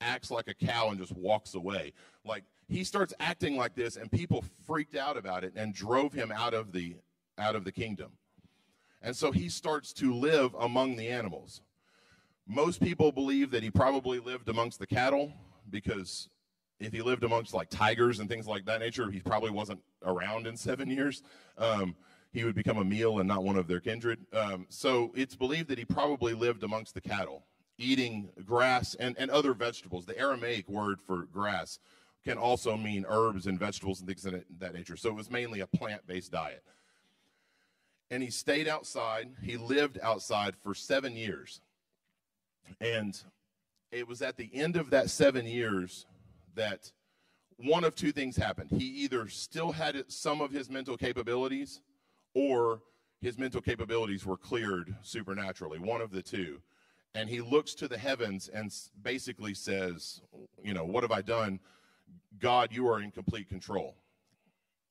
acts 0.00 0.30
like 0.30 0.48
a 0.48 0.54
cow 0.54 0.90
and 0.90 0.98
just 0.98 1.14
walks 1.16 1.54
away. 1.54 1.92
Like 2.24 2.44
he 2.68 2.84
starts 2.84 3.12
acting 3.20 3.56
like 3.56 3.74
this 3.74 3.96
and 3.96 4.10
people 4.10 4.44
freaked 4.66 4.96
out 4.96 5.16
about 5.16 5.44
it 5.44 5.52
and 5.56 5.74
drove 5.74 6.12
him 6.12 6.32
out 6.32 6.54
of 6.54 6.72
the 6.72 6.96
out 7.38 7.56
of 7.56 7.64
the 7.64 7.72
kingdom. 7.72 8.12
And 9.02 9.14
so 9.14 9.32
he 9.32 9.48
starts 9.48 9.92
to 9.94 10.14
live 10.14 10.54
among 10.54 10.96
the 10.96 11.08
animals. 11.08 11.60
Most 12.46 12.80
people 12.80 13.12
believe 13.12 13.50
that 13.50 13.62
he 13.62 13.70
probably 13.70 14.18
lived 14.18 14.48
amongst 14.48 14.78
the 14.78 14.86
cattle 14.86 15.32
because 15.70 16.28
if 16.80 16.92
he 16.92 17.02
lived 17.02 17.24
amongst 17.24 17.54
like 17.54 17.70
tigers 17.70 18.18
and 18.18 18.28
things 18.28 18.46
like 18.46 18.64
that 18.66 18.80
nature, 18.80 19.10
he 19.10 19.20
probably 19.20 19.50
wasn't 19.50 19.80
around 20.04 20.46
in 20.46 20.56
seven 20.56 20.90
years. 20.90 21.22
Um, 21.58 21.96
he 22.32 22.44
would 22.44 22.54
become 22.54 22.78
a 22.78 22.84
meal 22.84 23.20
and 23.20 23.28
not 23.28 23.44
one 23.44 23.56
of 23.56 23.68
their 23.68 23.80
kindred. 23.80 24.18
Um, 24.32 24.66
so 24.68 25.12
it's 25.14 25.36
believed 25.36 25.68
that 25.68 25.78
he 25.78 25.84
probably 25.84 26.34
lived 26.34 26.64
amongst 26.64 26.94
the 26.94 27.00
cattle, 27.00 27.44
eating 27.78 28.30
grass 28.44 28.94
and, 28.96 29.14
and 29.18 29.30
other 29.30 29.54
vegetables. 29.54 30.04
The 30.04 30.18
Aramaic 30.18 30.68
word 30.68 31.00
for 31.00 31.26
grass 31.32 31.78
can 32.24 32.36
also 32.36 32.76
mean 32.76 33.04
herbs 33.08 33.46
and 33.46 33.58
vegetables 33.58 34.00
and 34.00 34.08
things 34.08 34.26
of 34.26 34.42
that 34.58 34.74
nature. 34.74 34.96
So 34.96 35.10
it 35.10 35.14
was 35.14 35.30
mainly 35.30 35.60
a 35.60 35.66
plant 35.66 36.06
based 36.06 36.32
diet. 36.32 36.64
And 38.10 38.22
he 38.22 38.30
stayed 38.30 38.68
outside, 38.68 39.30
he 39.42 39.56
lived 39.56 39.98
outside 40.02 40.56
for 40.56 40.74
seven 40.74 41.16
years. 41.16 41.60
And 42.80 43.20
it 43.92 44.08
was 44.08 44.22
at 44.22 44.36
the 44.36 44.50
end 44.52 44.76
of 44.76 44.90
that 44.90 45.08
seven 45.08 45.46
years 45.46 46.06
that 46.54 46.92
one 47.56 47.84
of 47.84 47.94
two 47.94 48.12
things 48.12 48.36
happened. 48.36 48.70
He 48.70 48.84
either 48.84 49.28
still 49.28 49.72
had 49.72 50.10
some 50.10 50.40
of 50.40 50.50
his 50.50 50.70
mental 50.70 50.96
capabilities 50.96 51.80
or 52.34 52.80
his 53.20 53.38
mental 53.38 53.60
capabilities 53.60 54.26
were 54.26 54.36
cleared 54.36 54.94
supernaturally, 55.02 55.78
one 55.78 56.00
of 56.00 56.10
the 56.10 56.22
two. 56.22 56.60
And 57.14 57.30
he 57.30 57.40
looks 57.40 57.74
to 57.74 57.88
the 57.88 57.96
heavens 57.96 58.48
and 58.48 58.74
basically 59.02 59.54
says, 59.54 60.20
You 60.62 60.74
know, 60.74 60.84
what 60.84 61.04
have 61.04 61.12
I 61.12 61.22
done? 61.22 61.60
God, 62.40 62.72
you 62.72 62.88
are 62.88 63.00
in 63.00 63.12
complete 63.12 63.48
control. 63.48 63.94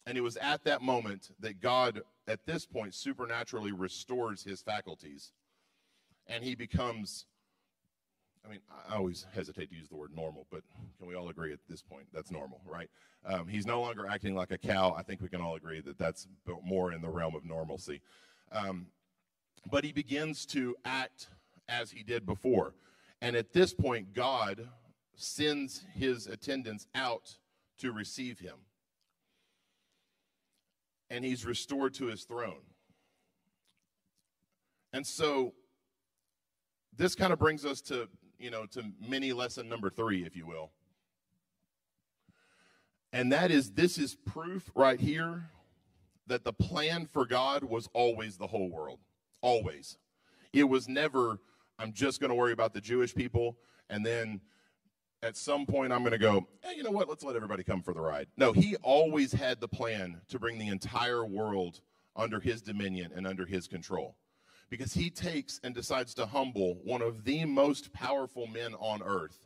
And 0.06 0.18
it 0.18 0.22
was 0.22 0.38
at 0.38 0.64
that 0.64 0.82
moment 0.82 1.32
that 1.40 1.62
God, 1.62 2.02
at 2.28 2.46
this 2.46 2.66
point, 2.66 2.94
supernaturally 2.94 3.72
restores 3.72 4.44
his 4.44 4.62
faculties. 4.62 5.32
And 6.28 6.44
he 6.44 6.56
becomes, 6.56 7.26
I 8.46 8.50
mean, 8.50 8.60
I 8.90 8.96
always 8.96 9.26
hesitate 9.34 9.70
to 9.70 9.76
use 9.76 9.88
the 9.88 9.96
word 9.96 10.12
normal, 10.16 10.48
but 10.52 10.62
can 10.98 11.08
we 11.08 11.16
all 11.16 11.30
agree 11.30 11.54
at 11.54 11.60
this 11.70 11.82
point 11.82 12.08
that's 12.14 12.30
normal, 12.30 12.62
right? 12.66 12.90
Um, 13.26 13.48
he's 13.48 13.66
no 13.66 13.80
longer 13.80 14.06
acting 14.06 14.36
like 14.36 14.52
a 14.52 14.58
cow. 14.58 14.94
I 14.98 15.02
think 15.02 15.22
we 15.22 15.30
can 15.30 15.42
all 15.42 15.56
agree 15.56 15.80
that 15.82 15.98
that's 15.98 16.28
more 16.64 16.92
in 16.92 17.02
the 17.02 17.10
realm 17.10 17.36
of 17.36 17.46
normalcy. 17.46 18.02
Um, 18.52 18.88
but 19.72 19.86
he 19.86 19.94
begins 19.94 20.46
to 20.48 20.76
act 20.84 21.30
as 21.70 21.92
he 21.92 22.04
did 22.04 22.26
before. 22.26 22.74
And 23.22 23.36
at 23.38 23.54
this 23.54 23.74
point, 23.74 24.14
God 24.14 24.68
sends 25.16 25.86
his 25.96 26.28
attendants 26.28 26.88
out 26.94 27.38
to 27.78 27.94
receive 27.94 28.40
him. 28.40 28.56
And 31.10 31.24
he's 31.24 31.46
restored 31.46 31.94
to 31.96 32.08
his 32.08 32.24
throne. 32.24 32.64
And 34.92 35.08
so 35.08 35.54
this 36.96 37.16
kind 37.16 37.32
of 37.32 37.40
brings 37.40 37.66
us 37.66 37.82
to, 37.82 38.10
you 38.44 38.52
know, 38.52 38.66
to 38.66 38.84
mini 39.08 39.32
lesson 39.32 39.70
number 39.70 39.90
three, 39.90 40.26
if 40.26 40.36
you 40.36 40.46
will. 40.46 40.72
And 43.14 43.32
that 43.32 43.52
is 43.52 43.72
this 43.72 43.98
is 43.98 44.16
proof 44.16 44.70
right 44.76 45.00
here 45.00 45.50
that 46.28 46.44
the 46.44 46.52
plan 46.52 47.06
for 47.06 47.26
God 47.26 47.64
was 47.64 47.88
always 47.94 48.38
the 48.38 48.48
whole 48.48 48.70
world. 48.70 49.00
Always. 49.42 49.98
It 50.52 50.66
was 50.66 50.90
never, 50.90 51.40
I'm 51.80 51.94
just 51.94 52.20
going 52.20 52.30
to 52.30 52.36
worry 52.36 52.52
about 52.52 52.74
the 52.74 52.82
Jewish 52.82 53.16
people, 53.16 53.58
and 53.90 54.06
then 54.06 54.42
at 55.22 55.38
some 55.38 55.66
point 55.66 55.94
I'm 55.94 56.00
going 56.00 56.12
to 56.12 56.18
go, 56.18 56.46
hey, 56.64 56.76
you 56.76 56.84
know 56.84 56.92
what? 56.92 57.08
Let's 57.08 57.24
let 57.24 57.38
everybody 57.38 57.64
come 57.64 57.82
for 57.82 57.94
the 57.94 58.02
ride. 58.02 58.28
No, 58.36 58.52
he 58.52 58.76
always 58.78 59.32
had 59.32 59.62
the 59.62 59.70
plan 59.70 60.20
to 60.28 60.38
bring 60.38 60.58
the 60.58 60.68
entire 60.68 61.26
world 61.26 61.80
under 62.16 62.42
his 62.42 62.62
dominion 62.62 63.12
and 63.16 63.26
under 63.26 63.46
his 63.46 63.68
control. 63.68 64.18
Because 64.70 64.94
he 64.94 65.10
takes 65.10 65.60
and 65.64 65.76
decides 65.76 66.14
to 66.16 66.26
humble 66.26 66.80
one 66.84 67.02
of 67.02 67.26
the 67.26 67.46
most 67.46 67.94
powerful 67.94 68.48
men 68.48 68.74
on 68.76 69.04
earth. 69.04 69.40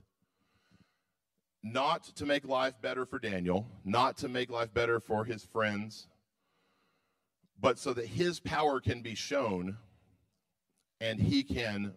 Not 1.64 2.04
to 2.16 2.26
make 2.26 2.48
life 2.48 2.76
better 2.82 3.06
for 3.06 3.20
Daniel, 3.20 3.68
not 3.84 4.18
to 4.18 4.30
make 4.30 4.50
life 4.50 4.74
better 4.74 5.00
for 5.00 5.26
his 5.26 5.44
friends, 5.44 6.08
but 7.60 7.78
so 7.78 7.94
that 7.94 8.08
his 8.08 8.40
power 8.40 8.80
can 8.80 9.02
be 9.02 9.16
shown 9.16 9.78
and 11.02 11.20
he 11.20 11.44
can 11.44 11.94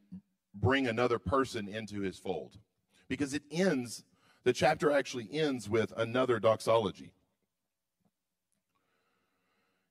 bring 0.54 0.87
another 0.87 1.18
person 1.18 1.68
into 1.68 2.00
his 2.00 2.18
fold. 2.18 2.59
Because 3.09 3.35
it 3.35 3.42
ends, 3.50 4.04
the 4.44 4.52
chapter 4.52 4.90
actually 4.90 5.28
ends 5.33 5.68
with 5.68 5.92
another 5.96 6.38
doxology. 6.38 7.12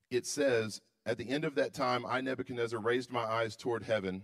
It 0.09 0.25
says, 0.25 0.81
At 1.09 1.17
the 1.17 1.31
end 1.31 1.43
of 1.43 1.55
that 1.55 1.73
time, 1.73 2.05
I, 2.05 2.21
Nebuchadnezzar, 2.21 2.79
raised 2.79 3.09
my 3.09 3.23
eyes 3.23 3.55
toward 3.55 3.81
heaven, 3.81 4.21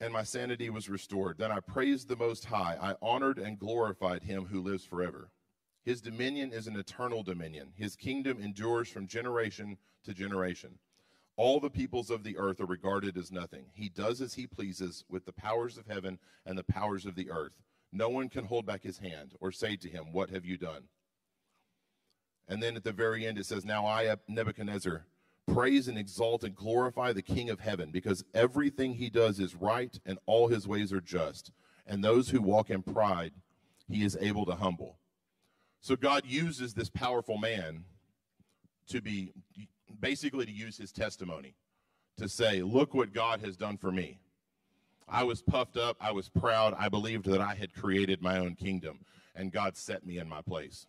and 0.00 0.12
my 0.12 0.22
sanity 0.22 0.70
was 0.70 0.88
restored. 0.88 1.38
Then 1.38 1.50
I 1.50 1.58
praised 1.58 2.06
the 2.06 2.14
Most 2.14 2.44
High. 2.44 2.78
I 2.80 2.94
honored 3.02 3.38
and 3.38 3.58
glorified 3.58 4.22
him 4.22 4.44
who 4.44 4.62
lives 4.62 4.84
forever. 4.84 5.32
His 5.82 6.00
dominion 6.00 6.52
is 6.52 6.68
an 6.68 6.76
eternal 6.76 7.24
dominion. 7.24 7.72
His 7.74 7.96
kingdom 7.96 8.40
endures 8.40 8.88
from 8.88 9.08
generation 9.08 9.78
to 10.04 10.14
generation. 10.14 10.78
All 11.34 11.58
the 11.58 11.68
peoples 11.68 12.08
of 12.08 12.22
the 12.22 12.38
earth 12.38 12.60
are 12.60 12.66
regarded 12.66 13.16
as 13.16 13.32
nothing. 13.32 13.64
He 13.74 13.88
does 13.88 14.20
as 14.20 14.34
he 14.34 14.46
pleases 14.46 15.04
with 15.08 15.24
the 15.24 15.32
powers 15.32 15.76
of 15.76 15.88
heaven 15.88 16.20
and 16.46 16.56
the 16.56 16.62
powers 16.62 17.04
of 17.04 17.16
the 17.16 17.32
earth. 17.32 17.60
No 17.90 18.08
one 18.08 18.28
can 18.28 18.44
hold 18.44 18.64
back 18.64 18.84
his 18.84 18.98
hand 18.98 19.34
or 19.40 19.50
say 19.50 19.74
to 19.74 19.88
him, 19.88 20.12
What 20.12 20.30
have 20.30 20.44
you 20.44 20.56
done? 20.56 20.84
And 22.48 22.62
then 22.62 22.76
at 22.76 22.84
the 22.84 22.92
very 22.92 23.26
end, 23.26 23.38
it 23.38 23.46
says, 23.46 23.64
Now 23.64 23.86
I, 23.86 24.14
Nebuchadnezzar, 24.28 25.04
praise 25.52 25.88
and 25.88 25.98
exalt 25.98 26.44
and 26.44 26.54
glorify 26.54 27.12
the 27.12 27.22
King 27.22 27.50
of 27.50 27.60
heaven, 27.60 27.90
because 27.90 28.24
everything 28.34 28.94
he 28.94 29.10
does 29.10 29.40
is 29.40 29.54
right 29.54 29.98
and 30.04 30.18
all 30.26 30.48
his 30.48 30.66
ways 30.66 30.92
are 30.92 31.00
just. 31.00 31.52
And 31.86 32.02
those 32.02 32.30
who 32.30 32.40
walk 32.40 32.70
in 32.70 32.82
pride, 32.82 33.32
he 33.88 34.04
is 34.04 34.16
able 34.20 34.46
to 34.46 34.54
humble. 34.54 34.98
So 35.80 35.96
God 35.96 36.22
uses 36.26 36.74
this 36.74 36.90
powerful 36.90 37.38
man 37.38 37.84
to 38.88 39.00
be 39.00 39.32
basically 40.00 40.46
to 40.46 40.52
use 40.52 40.76
his 40.76 40.92
testimony 40.92 41.54
to 42.18 42.28
say, 42.28 42.62
Look 42.62 42.94
what 42.94 43.12
God 43.12 43.40
has 43.40 43.56
done 43.56 43.78
for 43.78 43.90
me. 43.90 44.20
I 45.08 45.24
was 45.24 45.42
puffed 45.42 45.76
up. 45.76 45.96
I 46.00 46.12
was 46.12 46.28
proud. 46.28 46.74
I 46.78 46.88
believed 46.88 47.26
that 47.26 47.40
I 47.40 47.54
had 47.54 47.74
created 47.74 48.22
my 48.22 48.38
own 48.38 48.54
kingdom, 48.54 49.00
and 49.34 49.52
God 49.52 49.76
set 49.76 50.06
me 50.06 50.18
in 50.18 50.28
my 50.28 50.40
place. 50.40 50.86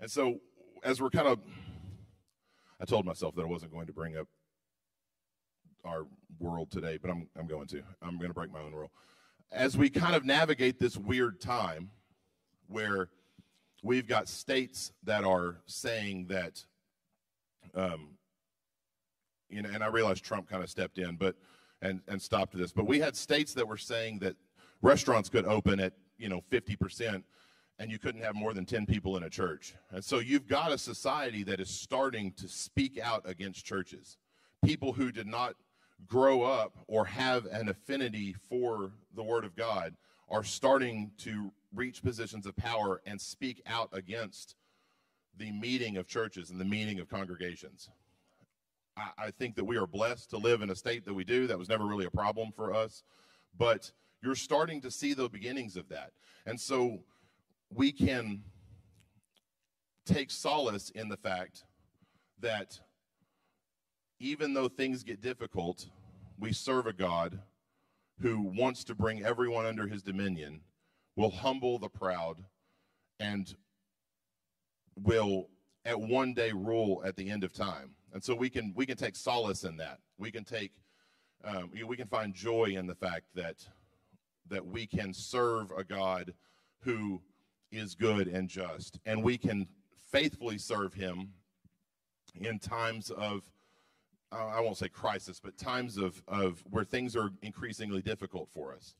And 0.00 0.10
so, 0.10 0.40
as 0.84 1.00
we're 1.00 1.10
kind 1.10 1.26
of, 1.26 1.38
I 2.80 2.84
told 2.84 3.04
myself 3.04 3.34
that 3.34 3.42
I 3.42 3.46
wasn't 3.46 3.72
going 3.72 3.86
to 3.86 3.92
bring 3.92 4.16
up 4.16 4.28
our 5.84 6.06
world 6.38 6.70
today, 6.70 6.98
but 7.00 7.10
I'm, 7.10 7.28
I'm 7.36 7.46
going 7.46 7.66
to. 7.68 7.82
I'm 8.02 8.16
going 8.18 8.28
to 8.28 8.34
break 8.34 8.52
my 8.52 8.60
own 8.60 8.72
rule. 8.72 8.92
As 9.50 9.76
we 9.76 9.90
kind 9.90 10.14
of 10.14 10.24
navigate 10.24 10.78
this 10.78 10.96
weird 10.96 11.40
time, 11.40 11.90
where 12.68 13.08
we've 13.82 14.06
got 14.06 14.28
states 14.28 14.92
that 15.04 15.24
are 15.24 15.56
saying 15.66 16.26
that, 16.28 16.64
um, 17.74 18.10
you 19.48 19.62
know, 19.62 19.70
and 19.72 19.82
I 19.82 19.88
realize 19.88 20.20
Trump 20.20 20.48
kind 20.48 20.62
of 20.62 20.70
stepped 20.70 20.98
in, 20.98 21.16
but 21.16 21.34
and 21.82 22.00
and 22.08 22.20
stopped 22.20 22.56
this, 22.56 22.72
but 22.72 22.86
we 22.86 22.98
had 23.00 23.16
states 23.16 23.54
that 23.54 23.66
were 23.66 23.76
saying 23.76 24.18
that 24.20 24.36
restaurants 24.82 25.28
could 25.28 25.46
open 25.46 25.80
at 25.80 25.92
you 26.18 26.28
know 26.28 26.40
50 26.50 26.76
percent 26.76 27.24
and 27.78 27.90
you 27.90 27.98
couldn't 27.98 28.22
have 28.22 28.34
more 28.34 28.52
than 28.52 28.64
10 28.64 28.86
people 28.86 29.16
in 29.16 29.22
a 29.22 29.30
church. 29.30 29.74
And 29.90 30.04
so 30.04 30.18
you've 30.18 30.48
got 30.48 30.72
a 30.72 30.78
society 30.78 31.44
that 31.44 31.60
is 31.60 31.70
starting 31.70 32.32
to 32.32 32.48
speak 32.48 32.98
out 32.98 33.22
against 33.24 33.64
churches. 33.64 34.16
People 34.64 34.92
who 34.92 35.12
did 35.12 35.26
not 35.26 35.54
grow 36.06 36.42
up 36.42 36.76
or 36.86 37.04
have 37.04 37.46
an 37.46 37.68
affinity 37.68 38.34
for 38.48 38.92
the 39.14 39.22
Word 39.22 39.44
of 39.44 39.54
God 39.54 39.94
are 40.28 40.44
starting 40.44 41.12
to 41.18 41.52
reach 41.74 42.02
positions 42.02 42.46
of 42.46 42.56
power 42.56 43.00
and 43.06 43.20
speak 43.20 43.62
out 43.66 43.88
against 43.92 44.56
the 45.36 45.52
meeting 45.52 45.96
of 45.96 46.06
churches 46.06 46.50
and 46.50 46.60
the 46.60 46.64
meeting 46.64 46.98
of 46.98 47.08
congregations. 47.08 47.88
I, 48.96 49.26
I, 49.26 49.30
think 49.30 49.54
that 49.56 49.64
we 49.64 49.76
are 49.76 49.86
blessed 49.86 50.30
to 50.30 50.38
live 50.38 50.62
in 50.62 50.70
a 50.70 50.74
state 50.74 51.04
that 51.04 51.14
we 51.14 51.24
do. 51.24 51.46
That 51.46 51.58
was 51.58 51.68
never 51.68 51.84
really 51.86 52.06
a 52.06 52.10
problem 52.10 52.50
for 52.50 52.74
us. 52.74 53.04
But 53.56 53.92
you're 54.22 54.34
starting 54.34 54.80
to 54.80 54.90
see 54.90 55.14
the 55.14 55.28
beginnings 55.28 55.76
of 55.76 55.88
that. 55.90 56.10
And 56.46 56.58
so 56.58 56.98
we 57.72 57.92
can 57.92 58.42
take 60.04 60.30
solace 60.30 60.90
in 60.90 61.08
the 61.08 61.16
fact 61.16 61.64
that 62.40 62.80
even 64.20 64.54
though 64.54 64.68
things 64.68 65.02
get 65.02 65.20
difficult, 65.20 65.86
we 66.38 66.52
serve 66.52 66.86
a 66.86 66.92
God 66.92 67.40
who 68.20 68.42
wants 68.56 68.84
to 68.84 68.94
bring 68.94 69.24
everyone 69.24 69.66
under 69.66 69.86
his 69.86 70.02
dominion 70.02 70.60
will 71.16 71.30
humble 71.30 71.78
the 71.78 71.88
proud 71.88 72.44
and 73.20 73.54
will 74.96 75.48
at 75.84 76.00
one 76.00 76.34
day 76.34 76.52
rule 76.52 77.02
at 77.04 77.16
the 77.16 77.30
end 77.30 77.44
of 77.44 77.52
time. 77.52 77.90
And 78.12 78.22
so 78.22 78.34
we 78.34 78.50
can 78.50 78.72
we 78.74 78.86
can 78.86 78.96
take 78.96 79.16
solace 79.16 79.64
in 79.64 79.76
that. 79.76 79.98
We 80.18 80.30
can 80.30 80.44
take 80.44 80.72
um, 81.44 81.70
we 81.86 81.96
can 81.96 82.08
find 82.08 82.34
joy 82.34 82.74
in 82.76 82.86
the 82.86 82.94
fact 82.94 83.26
that 83.34 83.56
that 84.48 84.66
we 84.66 84.86
can 84.86 85.12
serve 85.12 85.70
a 85.76 85.84
God 85.84 86.34
who 86.80 87.20
is 87.70 87.94
good 87.94 88.28
and 88.28 88.48
just, 88.48 88.98
and 89.06 89.22
we 89.22 89.38
can 89.38 89.66
faithfully 90.10 90.58
serve 90.58 90.94
Him 90.94 91.32
in 92.34 92.58
times 92.58 93.10
of 93.10 93.42
I 94.30 94.60
won't 94.60 94.76
say 94.76 94.88
crisis, 94.88 95.40
but 95.42 95.56
times 95.56 95.96
of 95.96 96.22
of 96.28 96.62
where 96.68 96.84
things 96.84 97.16
are 97.16 97.30
increasingly 97.42 98.02
difficult 98.02 98.50
for 98.52 98.74
us. 98.74 98.94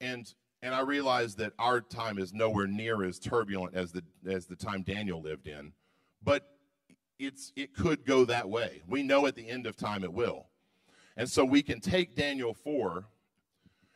And 0.00 0.32
and 0.62 0.74
I 0.74 0.80
realize 0.80 1.36
that 1.36 1.52
our 1.58 1.80
time 1.80 2.18
is 2.18 2.32
nowhere 2.34 2.66
near 2.66 3.04
as 3.04 3.18
turbulent 3.18 3.74
as 3.74 3.92
the 3.92 4.02
as 4.28 4.46
the 4.46 4.56
time 4.56 4.82
Daniel 4.82 5.22
lived 5.22 5.46
in, 5.46 5.72
but 6.22 6.56
it's 7.18 7.52
it 7.56 7.74
could 7.74 8.04
go 8.04 8.24
that 8.26 8.48
way. 8.48 8.82
We 8.86 9.02
know 9.02 9.26
at 9.26 9.36
the 9.36 9.48
end 9.48 9.66
of 9.66 9.76
time 9.76 10.04
it 10.04 10.12
will. 10.12 10.48
And 11.16 11.28
so 11.28 11.44
we 11.44 11.62
can 11.62 11.80
take 11.80 12.14
Daniel 12.14 12.52
4 12.52 13.06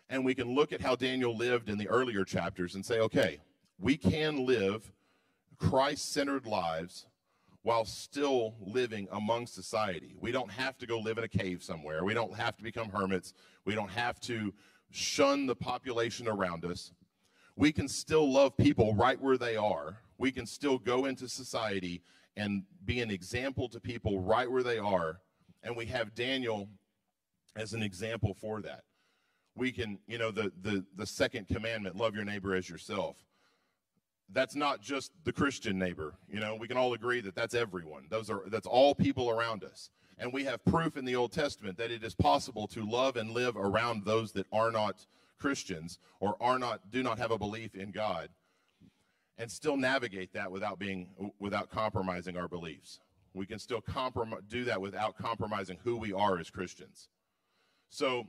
and 0.08 0.24
we 0.24 0.34
can 0.34 0.54
look 0.54 0.72
at 0.72 0.80
how 0.80 0.96
Daniel 0.96 1.36
lived 1.36 1.68
in 1.68 1.76
the 1.76 1.86
earlier 1.88 2.24
chapters 2.24 2.74
and 2.74 2.84
say, 2.84 2.98
okay, 3.00 3.40
we 3.80 3.96
can 3.96 4.44
live 4.44 4.92
Christ-centered 5.58 6.46
lives 6.46 7.06
while 7.62 7.84
still 7.84 8.54
living 8.60 9.08
among 9.12 9.46
society. 9.46 10.14
We 10.20 10.32
don't 10.32 10.50
have 10.50 10.78
to 10.78 10.86
go 10.86 10.98
live 10.98 11.18
in 11.18 11.24
a 11.24 11.28
cave 11.28 11.62
somewhere. 11.62 12.04
We 12.04 12.14
don't 12.14 12.34
have 12.34 12.56
to 12.56 12.62
become 12.62 12.88
hermits. 12.88 13.34
We 13.64 13.74
don't 13.74 13.90
have 13.90 14.18
to 14.20 14.54
shun 14.90 15.46
the 15.46 15.54
population 15.54 16.26
around 16.26 16.64
us. 16.64 16.92
We 17.56 17.72
can 17.72 17.88
still 17.88 18.30
love 18.32 18.56
people 18.56 18.94
right 18.94 19.20
where 19.20 19.36
they 19.36 19.56
are. 19.56 19.98
We 20.16 20.32
can 20.32 20.46
still 20.46 20.78
go 20.78 21.04
into 21.04 21.28
society 21.28 22.02
and 22.36 22.62
be 22.84 23.00
an 23.00 23.10
example 23.10 23.68
to 23.68 23.80
people 23.80 24.20
right 24.20 24.50
where 24.50 24.62
they 24.62 24.78
are. 24.78 25.20
And 25.62 25.76
we 25.76 25.86
have 25.86 26.14
Daniel 26.14 26.68
as 27.56 27.74
an 27.74 27.82
example 27.82 28.32
for 28.32 28.62
that. 28.62 28.84
We 29.54 29.72
can, 29.72 29.98
you 30.06 30.16
know, 30.16 30.30
the, 30.30 30.50
the, 30.62 30.84
the 30.96 31.06
second 31.06 31.48
commandment, 31.48 31.96
love 31.96 32.14
your 32.14 32.24
neighbor 32.24 32.54
as 32.54 32.70
yourself. 32.70 33.16
That's 34.32 34.54
not 34.54 34.80
just 34.80 35.12
the 35.24 35.32
Christian 35.32 35.78
neighbor. 35.78 36.14
You 36.28 36.40
know, 36.40 36.54
we 36.54 36.68
can 36.68 36.76
all 36.76 36.92
agree 36.94 37.20
that 37.22 37.34
that's 37.34 37.54
everyone. 37.54 38.06
Those 38.10 38.30
are, 38.30 38.42
that's 38.46 38.66
all 38.66 38.94
people 38.94 39.30
around 39.30 39.64
us. 39.64 39.90
And 40.18 40.32
we 40.32 40.44
have 40.44 40.64
proof 40.64 40.96
in 40.96 41.04
the 41.04 41.16
Old 41.16 41.32
Testament 41.32 41.78
that 41.78 41.90
it 41.90 42.04
is 42.04 42.14
possible 42.14 42.68
to 42.68 42.88
love 42.88 43.16
and 43.16 43.30
live 43.30 43.56
around 43.56 44.04
those 44.04 44.32
that 44.32 44.46
are 44.52 44.70
not 44.70 45.06
Christians 45.38 45.98
or 46.20 46.36
are 46.40 46.58
not 46.58 46.90
do 46.90 47.02
not 47.02 47.18
have 47.18 47.30
a 47.30 47.38
belief 47.38 47.74
in 47.74 47.90
God 47.90 48.28
and 49.38 49.50
still 49.50 49.78
navigate 49.78 50.34
that 50.34 50.52
without 50.52 50.78
being 50.78 51.08
without 51.38 51.70
compromising 51.70 52.36
our 52.36 52.46
beliefs. 52.46 53.00
We 53.32 53.46
can 53.46 53.58
still 53.58 53.80
comprom- 53.80 54.46
do 54.48 54.64
that 54.64 54.80
without 54.80 55.16
compromising 55.16 55.78
who 55.82 55.96
we 55.96 56.12
are 56.12 56.38
as 56.38 56.50
Christians. 56.50 57.08
So 57.88 58.26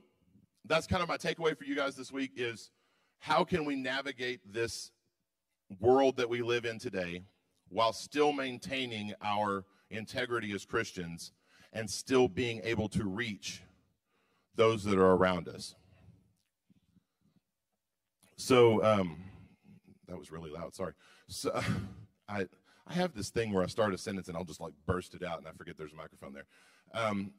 that's 0.65 0.87
kind 0.87 1.03
of 1.03 1.09
my 1.09 1.17
takeaway 1.17 1.57
for 1.57 1.65
you 1.65 1.75
guys 1.75 1.95
this 1.95 2.11
week 2.11 2.31
is 2.37 2.71
how 3.19 3.43
can 3.43 3.65
we 3.65 3.75
navigate 3.75 4.39
this 4.51 4.91
world 5.79 6.17
that 6.17 6.29
we 6.29 6.41
live 6.41 6.65
in 6.65 6.79
today 6.79 7.23
while 7.69 7.93
still 7.93 8.33
maintaining 8.33 9.13
our 9.21 9.63
integrity 9.89 10.51
as 10.53 10.65
Christians 10.65 11.31
and 11.73 11.89
still 11.89 12.27
being 12.27 12.61
able 12.63 12.89
to 12.89 13.05
reach 13.05 13.61
those 14.55 14.83
that 14.83 14.97
are 14.97 15.15
around 15.15 15.47
us. 15.47 15.75
So 18.35 18.83
um, 18.83 19.17
that 20.07 20.17
was 20.17 20.31
really 20.31 20.51
loud. 20.51 20.75
Sorry. 20.75 20.93
So 21.27 21.59
I 22.29 22.47
I 22.87 22.93
have 22.93 23.13
this 23.13 23.29
thing 23.29 23.53
where 23.53 23.63
I 23.63 23.67
start 23.67 23.93
a 23.93 23.97
sentence 23.97 24.27
and 24.27 24.35
I'll 24.35 24.43
just 24.43 24.59
like 24.59 24.73
burst 24.85 25.13
it 25.13 25.23
out 25.23 25.37
and 25.37 25.47
I 25.47 25.51
forget 25.51 25.77
there's 25.77 25.93
a 25.93 25.95
microphone 25.95 26.33
there. 26.33 26.45
Um, 26.93 27.31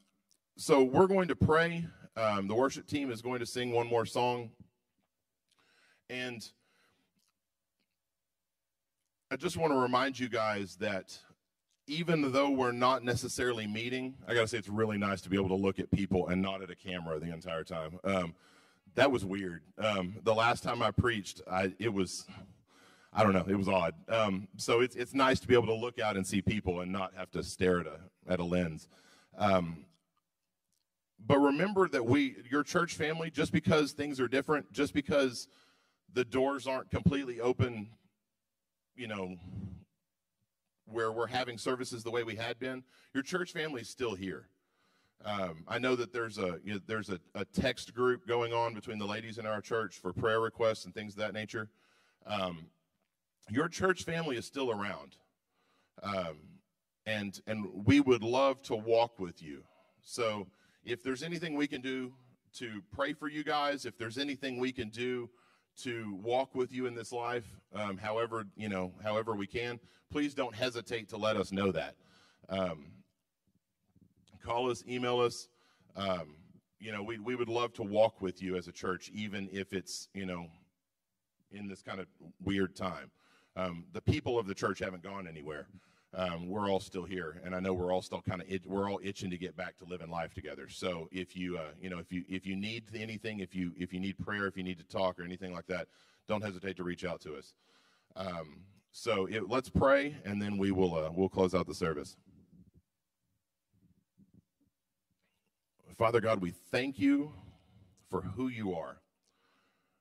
so 0.56 0.82
we're 0.82 1.06
going 1.06 1.28
to 1.28 1.36
pray. 1.36 1.86
Um, 2.16 2.46
the 2.46 2.54
worship 2.54 2.86
team 2.86 3.10
is 3.10 3.20
going 3.20 3.40
to 3.40 3.46
sing 3.46 3.72
one 3.72 3.86
more 3.86 4.06
song, 4.06 4.50
and 6.10 6.46
I 9.32 9.36
just 9.36 9.56
want 9.56 9.72
to 9.72 9.78
remind 9.78 10.18
you 10.18 10.28
guys 10.28 10.76
that 10.76 11.16
even 11.86 12.32
though 12.32 12.50
we're 12.50 12.70
not 12.70 13.02
necessarily 13.02 13.66
meeting, 13.66 14.14
I 14.28 14.34
got 14.34 14.42
to 14.42 14.46
say 14.46 14.58
it's 14.58 14.68
really 14.68 14.98
nice 14.98 15.22
to 15.22 15.30
be 15.30 15.38
able 15.38 15.48
to 15.48 15.54
look 15.54 15.78
at 15.78 15.90
people 15.90 16.28
and 16.28 16.42
not 16.42 16.60
at 16.60 16.70
a 16.70 16.76
camera 16.76 17.18
the 17.18 17.32
entire 17.32 17.64
time. 17.64 17.98
Um, 18.04 18.34
that 18.94 19.10
was 19.10 19.24
weird. 19.24 19.62
Um, 19.78 20.16
the 20.22 20.34
last 20.34 20.62
time 20.62 20.82
I 20.82 20.90
preached, 20.90 21.40
I 21.50 21.72
it 21.78 21.94
was, 21.94 22.26
I 23.10 23.22
don't 23.22 23.32
know, 23.32 23.46
it 23.48 23.56
was 23.56 23.68
odd. 23.68 23.94
Um, 24.06 24.48
so 24.58 24.80
it's 24.80 24.96
it's 24.96 25.14
nice 25.14 25.40
to 25.40 25.48
be 25.48 25.54
able 25.54 25.68
to 25.68 25.76
look 25.76 25.98
out 25.98 26.18
and 26.18 26.26
see 26.26 26.42
people 26.42 26.80
and 26.80 26.92
not 26.92 27.14
have 27.16 27.30
to 27.30 27.42
stare 27.42 27.80
at 27.80 27.86
a 27.86 28.00
at 28.28 28.38
a 28.38 28.44
lens. 28.44 28.86
Um, 29.38 29.86
but 31.26 31.38
remember 31.38 31.88
that 31.88 32.04
we, 32.04 32.36
your 32.50 32.64
church 32.64 32.96
family, 32.96 33.30
just 33.30 33.50
because 33.50 33.92
things 33.92 34.20
are 34.20 34.28
different, 34.28 34.70
just 34.72 34.92
because 34.92 35.48
the 36.12 36.24
doors 36.26 36.66
aren't 36.66 36.90
completely 36.90 37.40
open 37.40 37.88
you 38.96 39.06
know, 39.06 39.36
where 40.86 41.12
we're 41.12 41.26
having 41.26 41.58
services 41.58 42.02
the 42.02 42.10
way 42.10 42.22
we 42.22 42.36
had 42.36 42.58
been, 42.58 42.82
your 43.14 43.22
church 43.22 43.52
family 43.52 43.80
is 43.80 43.88
still 43.88 44.14
here. 44.14 44.48
Um, 45.24 45.64
I 45.68 45.78
know 45.78 45.94
that 45.96 46.12
there's 46.12 46.38
a 46.38 46.58
you 46.64 46.74
know, 46.74 46.80
there's 46.86 47.08
a, 47.08 47.20
a, 47.34 47.44
text 47.44 47.94
group 47.94 48.26
going 48.26 48.52
on 48.52 48.74
between 48.74 48.98
the 48.98 49.06
ladies 49.06 49.38
in 49.38 49.46
our 49.46 49.60
church 49.60 50.00
for 50.00 50.12
prayer 50.12 50.40
requests 50.40 50.84
and 50.84 50.92
things 50.92 51.12
of 51.12 51.20
that 51.20 51.32
nature. 51.32 51.68
Um, 52.26 52.66
your 53.48 53.68
church 53.68 54.02
family 54.02 54.36
is 54.36 54.46
still 54.46 54.72
around, 54.72 55.16
um, 56.02 56.38
and 57.06 57.40
and 57.46 57.68
we 57.84 58.00
would 58.00 58.24
love 58.24 58.62
to 58.62 58.74
walk 58.74 59.20
with 59.20 59.40
you. 59.40 59.62
So 60.02 60.48
if 60.84 61.04
there's 61.04 61.22
anything 61.22 61.54
we 61.54 61.68
can 61.68 61.82
do 61.82 62.12
to 62.54 62.82
pray 62.92 63.12
for 63.12 63.28
you 63.28 63.44
guys, 63.44 63.86
if 63.86 63.96
there's 63.96 64.18
anything 64.18 64.58
we 64.58 64.72
can 64.72 64.88
do 64.88 65.30
to 65.82 66.18
walk 66.22 66.54
with 66.54 66.72
you 66.72 66.86
in 66.86 66.94
this 66.94 67.12
life, 67.12 67.44
um, 67.74 67.96
however 67.96 68.44
you 68.56 68.68
know, 68.68 68.92
however 69.02 69.34
we 69.34 69.46
can. 69.46 69.78
Please 70.10 70.34
don't 70.34 70.54
hesitate 70.54 71.08
to 71.08 71.16
let 71.16 71.36
us 71.36 71.52
know 71.52 71.72
that. 71.72 71.94
Um, 72.48 72.86
call 74.44 74.70
us, 74.70 74.84
email 74.86 75.20
us. 75.20 75.48
Um, 75.96 76.36
you 76.78 76.92
know, 76.92 77.02
we 77.02 77.18
we 77.18 77.36
would 77.36 77.48
love 77.48 77.72
to 77.74 77.82
walk 77.82 78.20
with 78.20 78.42
you 78.42 78.56
as 78.56 78.68
a 78.68 78.72
church, 78.72 79.10
even 79.14 79.48
if 79.52 79.72
it's 79.72 80.08
you 80.14 80.26
know, 80.26 80.46
in 81.50 81.68
this 81.68 81.82
kind 81.82 82.00
of 82.00 82.06
weird 82.44 82.76
time. 82.76 83.10
Um, 83.56 83.84
the 83.92 84.00
people 84.00 84.38
of 84.38 84.46
the 84.46 84.54
church 84.54 84.78
haven't 84.78 85.02
gone 85.02 85.26
anywhere 85.28 85.66
um, 86.14 86.48
we're 86.48 86.70
all 86.70 86.80
still 86.80 87.04
here, 87.04 87.40
and 87.44 87.54
I 87.54 87.60
know 87.60 87.72
we're 87.72 87.92
all 87.92 88.02
still 88.02 88.20
kind 88.20 88.42
of 88.42 88.50
it, 88.50 88.66
we're 88.66 88.90
all 88.90 89.00
itching 89.02 89.30
to 89.30 89.38
get 89.38 89.56
back 89.56 89.78
to 89.78 89.84
living 89.84 90.10
life 90.10 90.34
together. 90.34 90.68
So 90.68 91.08
if 91.10 91.34
you 91.34 91.56
uh, 91.56 91.70
you 91.80 91.88
know 91.88 91.98
if 91.98 92.12
you 92.12 92.24
if 92.28 92.46
you 92.46 92.54
need 92.54 92.84
anything, 92.94 93.40
if 93.40 93.54
you 93.54 93.72
if 93.78 93.92
you 93.92 94.00
need 94.00 94.18
prayer, 94.18 94.46
if 94.46 94.56
you 94.56 94.62
need 94.62 94.78
to 94.78 94.84
talk 94.84 95.18
or 95.18 95.22
anything 95.22 95.54
like 95.54 95.66
that, 95.68 95.88
don't 96.28 96.42
hesitate 96.42 96.76
to 96.76 96.84
reach 96.84 97.04
out 97.04 97.20
to 97.22 97.34
us. 97.36 97.54
Um, 98.14 98.60
so 98.90 99.26
it, 99.26 99.48
let's 99.48 99.70
pray, 99.70 100.16
and 100.24 100.40
then 100.40 100.58
we 100.58 100.70
will 100.70 100.94
uh, 100.94 101.10
we'll 101.10 101.30
close 101.30 101.54
out 101.54 101.66
the 101.66 101.74
service. 101.74 102.16
Father 105.96 106.20
God, 106.20 106.40
we 106.40 106.50
thank 106.50 106.98
you 106.98 107.32
for 108.10 108.22
who 108.22 108.48
you 108.48 108.74
are. 108.74 108.98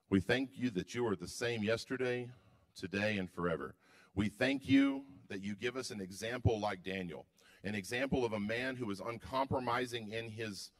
We 0.09 0.19
thank 0.19 0.49
you 0.55 0.69
that 0.71 0.93
you 0.93 1.07
are 1.07 1.15
the 1.15 1.27
same 1.27 1.63
yesterday, 1.63 2.29
today, 2.75 3.17
and 3.17 3.31
forever. 3.31 3.75
We 4.13 4.29
thank 4.29 4.67
you 4.67 5.05
that 5.29 5.41
you 5.41 5.55
give 5.55 5.77
us 5.77 5.91
an 5.91 6.01
example 6.01 6.59
like 6.59 6.83
Daniel, 6.83 7.25
an 7.63 7.75
example 7.75 8.25
of 8.25 8.33
a 8.33 8.39
man 8.39 8.75
who 8.75 8.91
is 8.91 8.99
uncompromising 8.99 10.11
in 10.11 10.29
his 10.29 10.71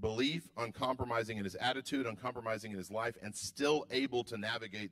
belief, 0.00 0.48
uncompromising 0.56 1.38
in 1.38 1.44
his 1.44 1.54
attitude, 1.54 2.06
uncompromising 2.06 2.72
in 2.72 2.78
his 2.78 2.90
life, 2.90 3.16
and 3.22 3.34
still 3.34 3.86
able 3.92 4.24
to 4.24 4.36
navigate 4.36 4.90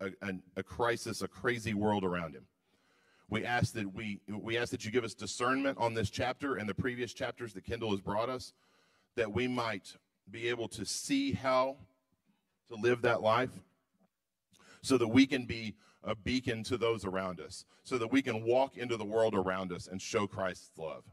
a, 0.00 0.06
a, 0.22 0.32
a 0.56 0.62
crisis, 0.62 1.22
a 1.22 1.28
crazy 1.28 1.74
world 1.74 2.02
around 2.02 2.34
him. 2.34 2.46
We 3.28 3.44
ask 3.44 3.72
that 3.74 3.94
we 3.94 4.20
we 4.28 4.58
ask 4.58 4.72
that 4.72 4.84
you 4.84 4.90
give 4.90 5.04
us 5.04 5.14
discernment 5.14 5.78
on 5.78 5.94
this 5.94 6.10
chapter 6.10 6.56
and 6.56 6.68
the 6.68 6.74
previous 6.74 7.14
chapters 7.14 7.54
that 7.54 7.64
Kendall 7.64 7.92
has 7.92 8.00
brought 8.00 8.28
us, 8.28 8.52
that 9.14 9.32
we 9.32 9.46
might 9.46 9.96
be 10.30 10.48
able 10.48 10.68
to 10.68 10.84
see 10.84 11.32
how 11.32 11.76
to 12.68 12.74
live 12.74 13.02
that 13.02 13.22
life, 13.22 13.50
so 14.82 14.98
that 14.98 15.08
we 15.08 15.24
can 15.26 15.46
be 15.46 15.76
a 16.04 16.14
beacon 16.14 16.62
to 16.64 16.76
those 16.76 17.04
around 17.04 17.40
us 17.40 17.64
so 17.84 17.98
that 17.98 18.10
we 18.10 18.22
can 18.22 18.44
walk 18.44 18.76
into 18.76 18.96
the 18.96 19.04
world 19.04 19.34
around 19.34 19.72
us 19.72 19.86
and 19.86 20.00
show 20.00 20.26
Christ's 20.26 20.76
love. 20.78 21.04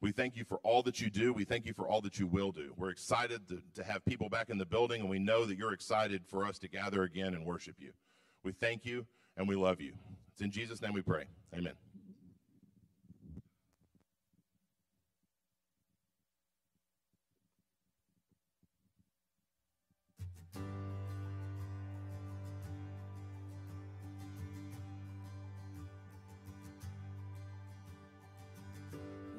We 0.00 0.12
thank 0.12 0.36
you 0.36 0.44
for 0.44 0.58
all 0.58 0.82
that 0.82 1.00
you 1.00 1.08
do. 1.08 1.32
We 1.32 1.44
thank 1.44 1.64
you 1.64 1.72
for 1.72 1.88
all 1.88 2.02
that 2.02 2.18
you 2.18 2.26
will 2.26 2.52
do. 2.52 2.74
We're 2.76 2.90
excited 2.90 3.48
to, 3.48 3.62
to 3.74 3.84
have 3.84 4.04
people 4.04 4.28
back 4.28 4.50
in 4.50 4.58
the 4.58 4.66
building, 4.66 5.00
and 5.00 5.08
we 5.08 5.18
know 5.18 5.46
that 5.46 5.56
you're 5.56 5.72
excited 5.72 6.26
for 6.26 6.44
us 6.44 6.58
to 6.58 6.68
gather 6.68 7.04
again 7.04 7.32
and 7.32 7.46
worship 7.46 7.76
you. 7.78 7.92
We 8.42 8.52
thank 8.52 8.84
you 8.84 9.06
and 9.36 9.48
we 9.48 9.56
love 9.56 9.80
you. 9.80 9.94
It's 10.32 10.42
in 10.42 10.50
Jesus' 10.50 10.82
name 10.82 10.92
we 10.92 11.02
pray. 11.02 11.24
Amen. 11.56 11.72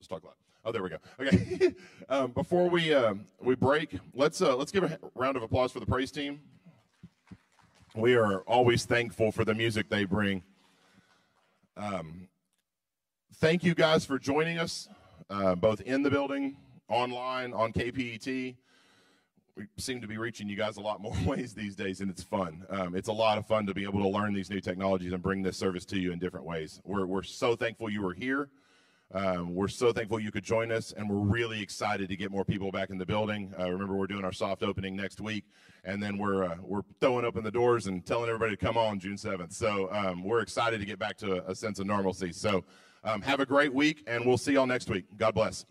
Let's 0.00 0.08
talk 0.08 0.24
loud. 0.24 0.34
Oh, 0.64 0.72
there 0.72 0.82
we 0.82 0.88
go. 0.88 0.96
Okay. 1.20 1.74
um, 2.08 2.30
before 2.32 2.70
we 2.70 2.94
um, 2.94 3.26
we 3.42 3.54
break, 3.54 3.98
let's 4.14 4.40
uh, 4.40 4.56
let's 4.56 4.72
give 4.72 4.84
a 4.84 4.98
round 5.14 5.36
of 5.36 5.42
applause 5.42 5.72
for 5.72 5.80
the 5.80 5.86
praise 5.86 6.10
team. 6.10 6.40
We 7.94 8.14
are 8.14 8.40
always 8.42 8.86
thankful 8.86 9.30
for 9.30 9.44
the 9.44 9.54
music 9.54 9.90
they 9.90 10.04
bring. 10.04 10.42
Um, 11.76 12.28
thank 13.36 13.62
you 13.62 13.74
guys 13.74 14.06
for 14.06 14.18
joining 14.18 14.58
us, 14.58 14.88
uh, 15.28 15.54
both 15.54 15.80
in 15.82 16.02
the 16.02 16.10
building, 16.10 16.56
online, 16.88 17.52
on 17.52 17.72
KPET. 17.72 18.56
We 19.56 19.66
seem 19.76 20.00
to 20.00 20.06
be 20.06 20.16
reaching 20.16 20.48
you 20.48 20.56
guys 20.56 20.78
a 20.78 20.80
lot 20.80 21.02
more 21.02 21.16
ways 21.26 21.52
these 21.52 21.74
days, 21.74 22.00
and 22.00 22.10
it's 22.10 22.22
fun. 22.22 22.64
Um, 22.70 22.94
it's 22.94 23.08
a 23.08 23.12
lot 23.12 23.36
of 23.36 23.46
fun 23.46 23.66
to 23.66 23.74
be 23.74 23.82
able 23.82 24.00
to 24.02 24.08
learn 24.08 24.32
these 24.32 24.48
new 24.48 24.60
technologies 24.60 25.12
and 25.12 25.22
bring 25.22 25.42
this 25.42 25.58
service 25.58 25.84
to 25.86 25.98
you 25.98 26.12
in 26.12 26.18
different 26.18 26.46
ways. 26.46 26.80
We're, 26.84 27.06
we're 27.06 27.22
so 27.22 27.54
thankful 27.54 27.90
you 27.90 28.02
were 28.02 28.14
here. 28.14 28.48
Um, 29.12 29.54
we're 29.54 29.68
so 29.68 29.92
thankful 29.92 30.20
you 30.20 30.30
could 30.30 30.44
join 30.44 30.70
us, 30.70 30.92
and 30.92 31.10
we're 31.10 31.18
really 31.18 31.60
excited 31.60 32.08
to 32.08 32.16
get 32.16 32.30
more 32.30 32.44
people 32.44 32.70
back 32.70 32.90
in 32.90 32.98
the 32.98 33.06
building. 33.06 33.52
Uh, 33.58 33.70
remember, 33.70 33.96
we're 33.96 34.06
doing 34.06 34.24
our 34.24 34.32
soft 34.32 34.62
opening 34.62 34.94
next 34.94 35.20
week, 35.20 35.44
and 35.84 36.00
then 36.02 36.16
we're 36.16 36.44
uh, 36.44 36.56
we're 36.62 36.82
throwing 37.00 37.24
open 37.24 37.42
the 37.42 37.50
doors 37.50 37.86
and 37.88 38.06
telling 38.06 38.28
everybody 38.28 38.56
to 38.56 38.64
come 38.64 38.76
on 38.76 39.00
June 39.00 39.16
seventh. 39.16 39.52
So 39.52 39.88
um, 39.92 40.22
we're 40.22 40.40
excited 40.40 40.78
to 40.78 40.86
get 40.86 40.98
back 40.98 41.16
to 41.18 41.44
a, 41.44 41.50
a 41.50 41.54
sense 41.54 41.80
of 41.80 41.86
normalcy. 41.86 42.32
So 42.32 42.64
um, 43.02 43.20
have 43.22 43.40
a 43.40 43.46
great 43.46 43.74
week, 43.74 44.04
and 44.06 44.24
we'll 44.24 44.38
see 44.38 44.52
y'all 44.52 44.66
next 44.66 44.88
week. 44.88 45.06
God 45.16 45.34
bless. 45.34 45.64